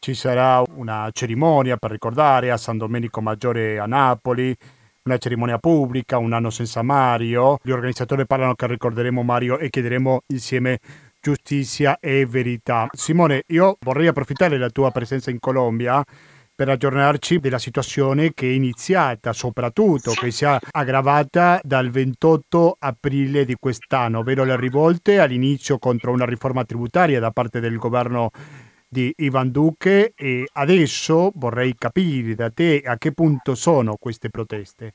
[0.00, 4.54] ci sarà una cerimonia per ricordare a San Domenico Maggiore a Napoli,
[5.04, 7.58] una cerimonia pubblica, un anno senza Mario.
[7.62, 10.80] Gli organizzatori parlano che ricorderemo Mario e chiederemo insieme
[11.20, 12.88] giustizia e verità.
[12.90, 16.04] Simone, io vorrei approfittare della tua presenza in Colombia
[16.56, 23.44] per aggiornarci della situazione che è iniziata, soprattutto che si è aggravata dal 28 aprile
[23.44, 28.30] di quest'anno, ovvero le rivolte all'inizio contro una riforma tributaria da parte del governo
[28.88, 34.94] di Ivan Duque e adesso vorrei capire da te a che punto sono queste proteste.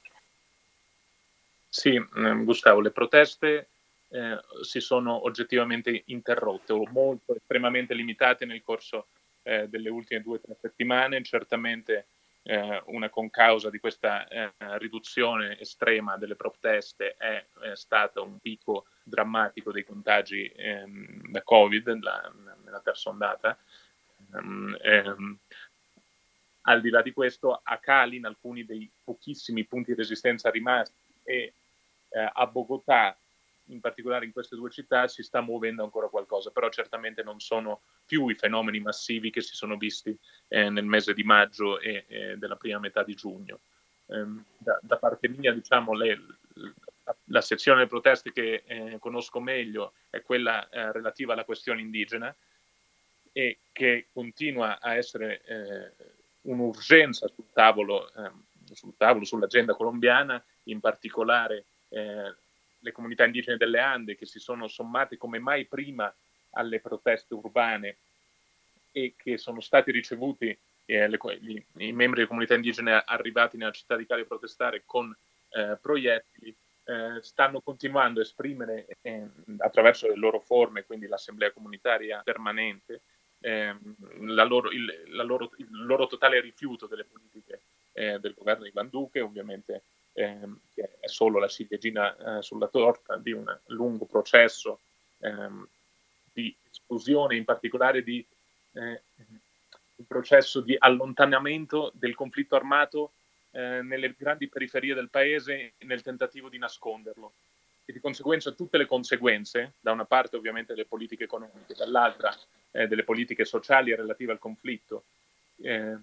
[1.70, 3.68] Sì, mm, Gustavo, le proteste
[4.10, 9.06] eh, si sono oggettivamente interrotte o molto estremamente limitate nel corso
[9.44, 12.06] eh, delle ultime due o tre settimane, certamente
[12.44, 18.86] eh, una concausa di questa eh, riduzione estrema delle proteste è, è stato un picco
[19.04, 22.32] drammatico dei contagi ehm, da Covid la,
[22.64, 23.58] nella terza ondata.
[24.34, 25.38] Um, ehm,
[26.66, 30.94] al di là di questo, a Cali, in alcuni dei pochissimi punti di resistenza rimasti,
[31.24, 31.54] e
[32.10, 33.18] eh, a Bogotà
[33.66, 37.82] in particolare in queste due città si sta muovendo ancora qualcosa, però certamente non sono
[38.12, 40.14] più i fenomeni massivi che si sono visti
[40.50, 43.62] eh, nel mese di maggio e eh, della prima metà di giugno.
[44.08, 46.20] Ehm, da, da, parte mia, diciamo, le,
[47.06, 51.80] la, la, sezione delle proteste che eh, conosco meglio è quella eh, relativa alla questione
[51.80, 52.36] indigena
[53.32, 55.92] e che continua a essere eh,
[56.42, 58.44] un'urgenza sul tavolo, ehm,
[58.74, 65.18] sul tavolo, sull'agenda colombiana, in particolare le comunità indigene delle Ande che si sono sommate
[65.18, 66.14] come mai prima
[66.52, 67.98] alle proteste urbane
[68.92, 71.18] e che sono stati ricevuti eh, le,
[71.78, 75.16] i membri delle comunità indigene arrivati nella città di Cali a protestare con
[75.52, 79.26] eh, proiettili, eh, stanno continuando a esprimere eh,
[79.60, 83.02] attraverso le loro forme, quindi l'assemblea comunitaria permanente,
[83.40, 83.96] ehm,
[84.34, 87.62] la loro, il, la loro, il, loro, totale rifiuto delle politiche
[87.94, 89.84] eh, del governo di Van Duque, ovviamente
[90.14, 94.80] ehm, che è solo la ciliegina eh, sulla torta di un lungo processo
[95.20, 95.68] ehm,
[96.34, 98.26] di esplosione, in particolare di
[98.74, 99.02] eh,
[99.96, 103.14] un processo di allontanamento del conflitto armato
[103.52, 107.34] eh, nelle grandi periferie del paese nel tentativo di nasconderlo.
[107.86, 112.36] e di conseguenza tutte le conseguenze, da una parte ovviamente delle politiche economiche, dall'altra
[112.72, 115.06] eh, delle politiche sociali relative al conflitto,
[115.64, 115.98] eh,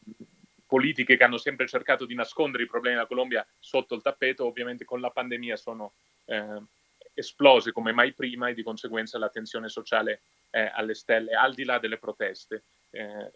[0.66, 4.84] politiche che hanno sempre cercato di nascondere i problemi della Colombia sotto il tappeto, ovviamente
[4.84, 5.94] con la pandemia sono
[6.26, 6.60] eh,
[7.18, 11.64] esplose come mai prima e di conseguenza la tensione sociale è alle stelle, al di
[11.64, 12.62] là delle proteste.
[12.90, 13.30] Eh,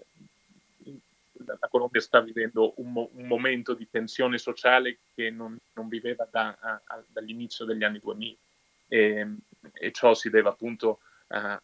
[1.45, 6.27] la Colombia sta vivendo un, mo- un, momento di tensione sociale che non, non viveva
[6.31, 8.37] da, a, a, dall'inizio degli anni 2000
[8.89, 9.27] e,
[9.73, 11.61] e ciò si deve appunto a,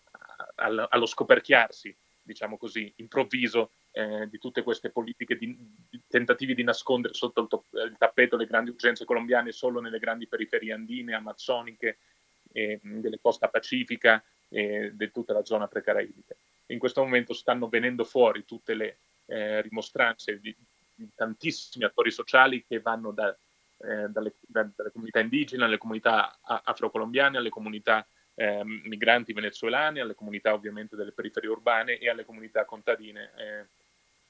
[0.56, 5.56] allo scoperchiarsi, diciamo così, improvviso eh, di tutte queste politiche di,
[5.88, 9.98] di, tentativi di nascondere sotto il, to- il, tappeto le grandi urgenze colombiane solo nelle
[9.98, 11.98] grandi periferie andine, amazzoniche,
[12.52, 16.34] eh, delle costa pacifica e di tutta la zona precaraibica.
[16.66, 20.54] In questo momento stanno venendo fuori tutte le eh, rimostranze di,
[20.94, 23.34] di, tantissimi attori sociali che vanno da,
[23.78, 30.14] eh, dalle, da, dalle, comunità indigene alle comunità afrocolombiane, alle comunità eh, migranti venezuelane, alle
[30.14, 33.66] comunità ovviamente delle periferie urbane e alle comunità contadine eh,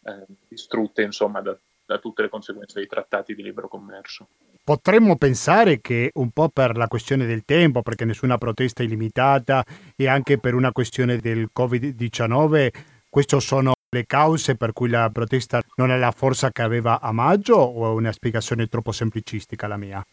[0.04, 4.28] eh, distrutte insomma da, da tutte le conseguenze dei trattati di libero commercio.
[4.62, 9.64] Potremmo pensare che un po' per la questione del tempo, perché nessuna protesta è illimitata
[9.96, 12.68] e anche per una questione del Covid-19,
[13.08, 17.12] queste sono le cause per cui la protesta non ha la forza che aveva a
[17.12, 20.04] maggio o è una spiegazione troppo semplicistica la mia?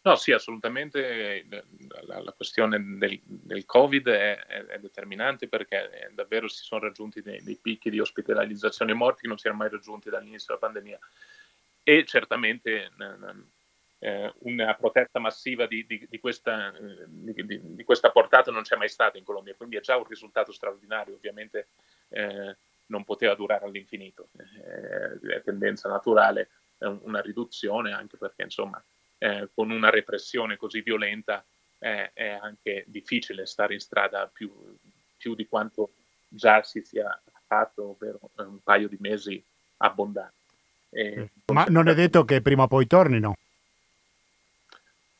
[0.00, 1.44] No, sì, assolutamente
[2.06, 7.20] la, la questione del, del Covid è, è, è, determinante perché davvero si sono raggiunti
[7.20, 10.66] dei, dei picchi di ospitalizzazione e morti che non si erano mai raggiunti dall'inizio della
[10.66, 10.98] pandemia.
[11.82, 12.90] E certamente
[13.98, 16.72] eh, una protesta massiva di, di, di, questa,
[17.06, 20.52] di, di, questa, portata non c'è mai stata in Colombia, quindi è già un risultato
[20.52, 21.68] straordinario, ovviamente
[22.10, 28.80] eh, non poteva durare all'infinito, eh, è tendenza naturale una riduzione anche perché insomma
[29.18, 31.44] eh, con una repressione così violenta
[31.80, 34.52] è anche difficile stare in strada più,
[35.16, 35.92] più di quanto
[36.26, 39.42] già si sia fatto, ovvero un paio di mesi
[39.78, 40.34] abbondanti.
[40.90, 43.36] E, Ma non è detto che prima o poi tornino?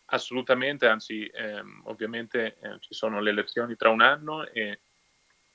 [0.06, 4.80] Assolutamente, anzi ehm, ovviamente eh, ci sono le elezioni tra un anno e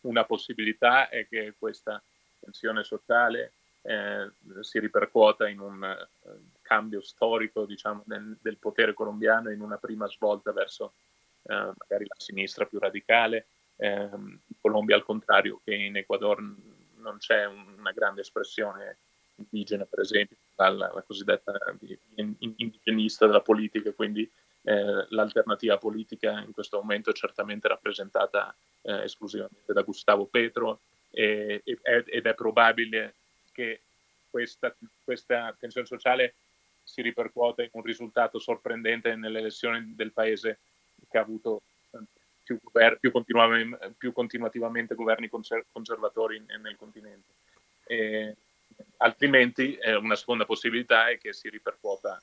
[0.01, 2.01] una possibilità è che questa
[2.39, 4.31] tensione sociale eh,
[4.61, 6.07] si ripercuota in un eh,
[6.74, 10.93] cambio storico diciamo, del, del, potere colombiano, in una prima svolta verso
[11.43, 13.45] eh, magari la sinistra più radicale.
[13.76, 16.41] Ehm, in Colombia al contrario che in Ecuador
[16.97, 18.97] non c'è un, una grande espressione
[19.36, 21.53] indigena, per esempio, la, la cosiddetta
[22.15, 24.30] indigenista della politica, quindi
[24.63, 30.80] eh, l'alternativa politica in questo momento è certamente rappresentata eh, esclusivamente da Gustavo Petro
[31.11, 33.13] e, ed è probabile
[33.51, 33.82] che
[34.30, 36.34] questa, questa tensione sociale
[36.84, 40.59] si ripercuota in un risultato sorprendente nelle elezioni del paese
[41.09, 41.61] che ha avuto
[41.91, 41.99] eh,
[42.43, 47.29] più, gover- più, continuav- più continuativamente governi conser- conservatori nel continente.
[47.86, 48.36] E,
[48.97, 52.21] altrimenti eh, una seconda possibilità è che si ripercuota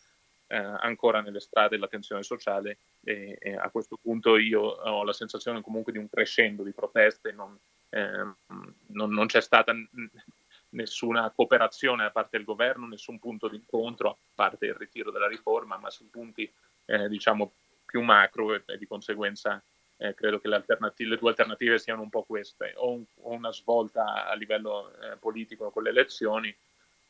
[0.49, 5.13] eh, ancora nelle strade la tensione sociale e, e, a questo punto io ho la
[5.13, 7.57] sensazione comunque di un crescendo di proteste, non,
[7.91, 8.35] eh,
[8.89, 9.73] non, non c'è stata
[10.71, 15.29] nessuna cooperazione da parte del governo, nessun punto di incontro, a parte il ritiro della
[15.29, 16.51] riforma, ma su punti
[16.87, 17.53] eh, diciamo
[17.85, 19.63] più macro e, e di conseguenza
[20.01, 23.53] eh, credo che le, le, due alternative siano un po' queste, o, un, o una
[23.53, 26.55] svolta a livello eh, politico con le elezioni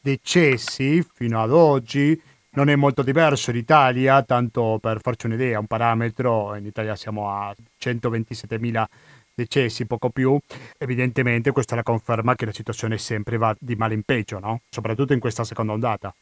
[0.00, 2.18] decessi fino ad oggi
[2.52, 7.54] non è molto diverso d'Italia, tanto per farci un'idea, un parametro, in Italia siamo a
[7.78, 8.84] 127.000
[9.34, 10.40] decessi, poco più,
[10.78, 14.62] evidentemente questa è la conferma che la situazione sempre va di male in peggio, no?
[14.70, 16.14] soprattutto in questa seconda ondata.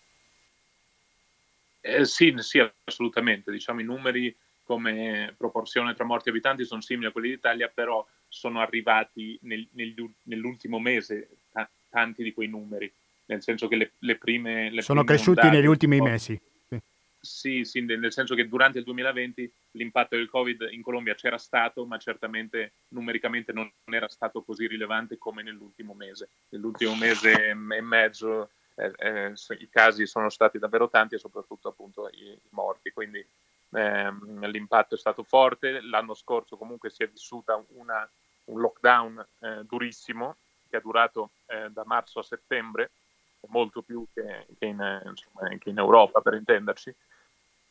[1.80, 3.52] Eh, sì, sì, assolutamente.
[3.52, 8.04] Diciamo, I numeri come proporzione tra morti e abitanti sono simili a quelli d'Italia, però
[8.28, 9.94] sono arrivati nel, nel,
[10.24, 12.92] nell'ultimo mese t- tanti di quei numeri
[13.26, 14.70] nel senso che le, le prime...
[14.70, 16.40] Le Sono prime cresciuti negli ultimi mesi.
[17.20, 17.64] Sì.
[17.64, 21.96] sì, nel senso che durante il 2020 l'impatto del Covid in Colombia c'era stato, ma
[21.96, 26.28] certamente numericamente non era stato così rilevante come nell'ultimo mese.
[26.50, 32.10] Nell'ultimo mese e mezzo eh, eh, i casi sono stati davvero tanti e soprattutto appunto
[32.12, 33.24] i, i morti, quindi
[33.74, 35.80] ehm, l'impatto è stato forte.
[35.80, 38.08] L'anno scorso comunque si è vissuta una,
[38.46, 40.36] un lockdown eh, durissimo
[40.68, 42.90] che è durato eh, da marzo a settembre
[43.48, 46.94] molto più che, che, in, insomma, che in, Europa, per intenderci.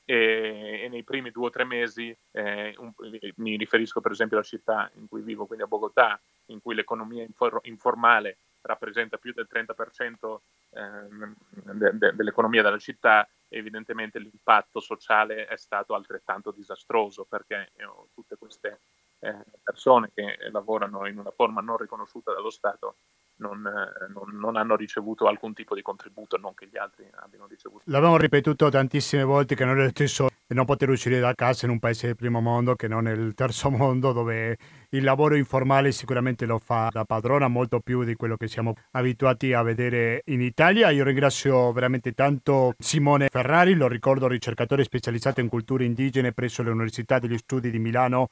[0.05, 2.91] e, e, nei primi due o tre mesi, eh, un,
[3.37, 7.23] mi riferisco per esempio alla città in cui vivo, quindi a Bogotà, in cui l'economia
[7.23, 10.37] infor- informale rappresenta più del 30%
[10.69, 17.85] eh, de- de- dell'economia della città, evidentemente l'impatto sociale è stato altrettanto disastroso perché eh,
[18.13, 18.81] tutte queste
[19.19, 22.97] eh, persone che lavorano in una forma non riconosciuta dallo Stato
[23.38, 27.47] non, eh, non, non, hanno ricevuto alcun tipo di contributo, non che gli altri abbiano
[27.47, 27.84] ricevuto.
[27.86, 31.71] L'abbiamo ripetuto tantissime volte che non è lo stesso non poter uscire da casa in
[31.71, 34.57] un paese del primo mondo che non nel terzo mondo dove
[34.89, 39.53] il lavoro informale sicuramente lo fa da padrona molto più di quello che siamo abituati
[39.53, 40.89] a vedere in Italia.
[40.91, 47.19] Io ringrazio veramente tanto Simone Ferrari, lo ricordo ricercatore specializzato in culture indigene presso l'Università
[47.19, 48.27] degli Studi di Milano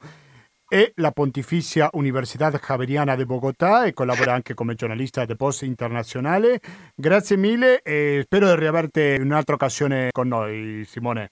[0.72, 6.60] e la Pontificia Università Javeriana di Bogotà e collabora anche come giornalista del Post Internazionale.
[6.94, 11.30] Grazie mille e spero di riaverti in un'altra occasione con noi, Simone.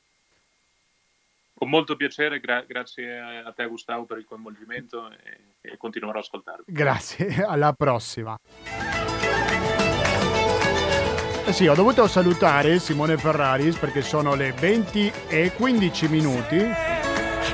[1.55, 6.24] Con molto piacere, gra- grazie a te Gustavo per il coinvolgimento e, e continuerò ad
[6.24, 6.64] ascoltarvi.
[6.66, 8.38] Grazie, alla prossima.
[11.47, 16.89] Eh sì, ho dovuto salutare Simone Ferraris perché sono le 20 e 15 minuti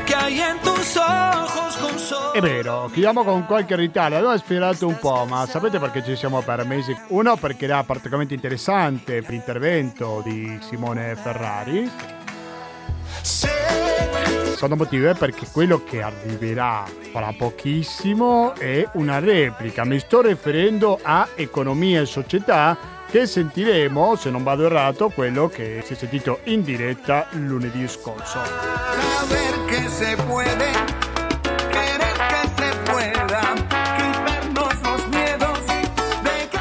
[0.05, 2.33] che hai in tus ojos con solo...
[2.33, 6.41] È vero, chiudiamo con qualche ritardo, avevo sperato un po', ma sapete perché ci siamo
[6.43, 6.97] permessi?
[7.09, 11.91] Uno perché era praticamente interessante l'intervento di Simone Ferrari.
[14.57, 19.85] Secondo motivo è perché quello che arriverà fra pochissimo è una replica.
[19.85, 25.83] Mi sto riferendo a economia e società che sentiremo, se non vado errato, quello che
[25.85, 28.41] si è sentito in diretta lunedì scorso.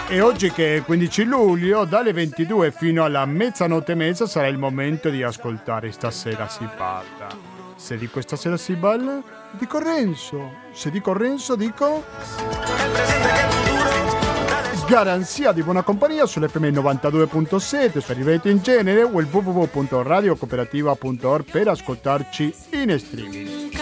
[0.08, 4.48] E oggi che è il 15 luglio, dalle 22 fino alla mezzanotte e mezza sarà
[4.48, 7.28] il momento di ascoltare Stasera si parla.
[7.76, 9.22] Se dico stasera si balla,
[9.52, 10.54] dico Renzo.
[10.72, 12.04] Se dico Renzo, dico...
[14.88, 21.70] Garanzia di buona compagnia sull'FM 92.7 per i reti in genere o il www.radiocooperativa.org per
[21.70, 23.74] ascoltarci in streaming.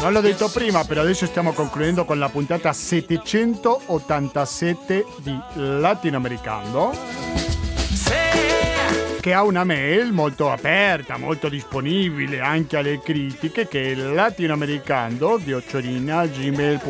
[0.00, 7.47] Non l'ho detto prima, però adesso stiamo concludendo con la puntata 787 di Latinoamericano
[9.20, 16.86] che ha una mail molto aperta, molto disponibile anche alle critiche che è latinoamericano gmail.com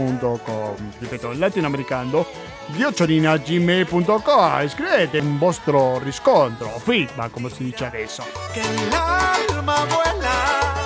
[0.99, 2.27] ripeto latinoamericano
[2.71, 8.25] gmail.com scrivete un vostro riscontro feedback come si dice adesso.
[8.53, 10.77] Che l'alma vuela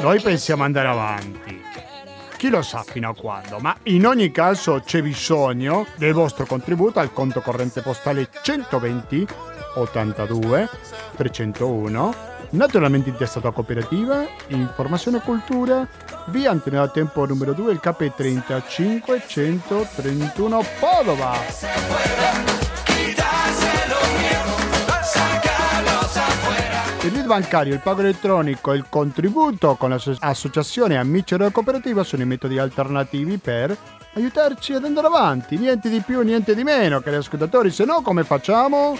[0.00, 1.45] noi pensiamo andare avanti
[2.46, 7.00] chi lo sa fino a quando, ma in ogni caso c'è bisogno del vostro contributo
[7.00, 9.26] al conto corrente postale 120
[9.74, 10.68] 82
[11.16, 12.14] 301
[12.50, 15.88] naturalmente intestato a cooperativa, informazione e cultura,
[16.26, 22.55] via Antenna da Tempo numero 2, il KP35 131 Padova.
[27.10, 32.26] Lead bancario, il pago elettronico e il contributo con l'associazione Amici della Cooperativa sono i
[32.26, 33.76] metodi alternativi per
[34.14, 35.56] aiutarci ad andare avanti.
[35.56, 38.96] Niente di più, niente di meno, cari ascoltatori, se no come facciamo?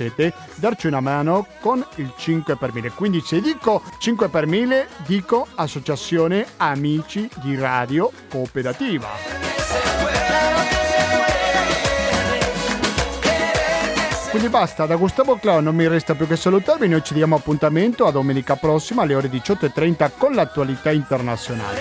[0.00, 2.90] Potete darci una mano con il 5 per 1000.
[2.92, 9.08] Quindi se dico 5 per 1000 dico Associazione Amici di Radio Cooperativa.
[14.30, 18.06] Quindi basta, da Gustavo Clown non mi resta più che salutarvi, noi ci diamo appuntamento
[18.06, 21.80] a domenica prossima alle ore 18.30 con l'attualità internazionale.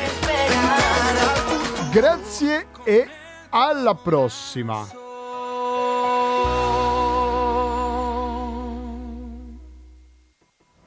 [1.91, 3.07] Grazie e
[3.49, 5.08] alla prossima!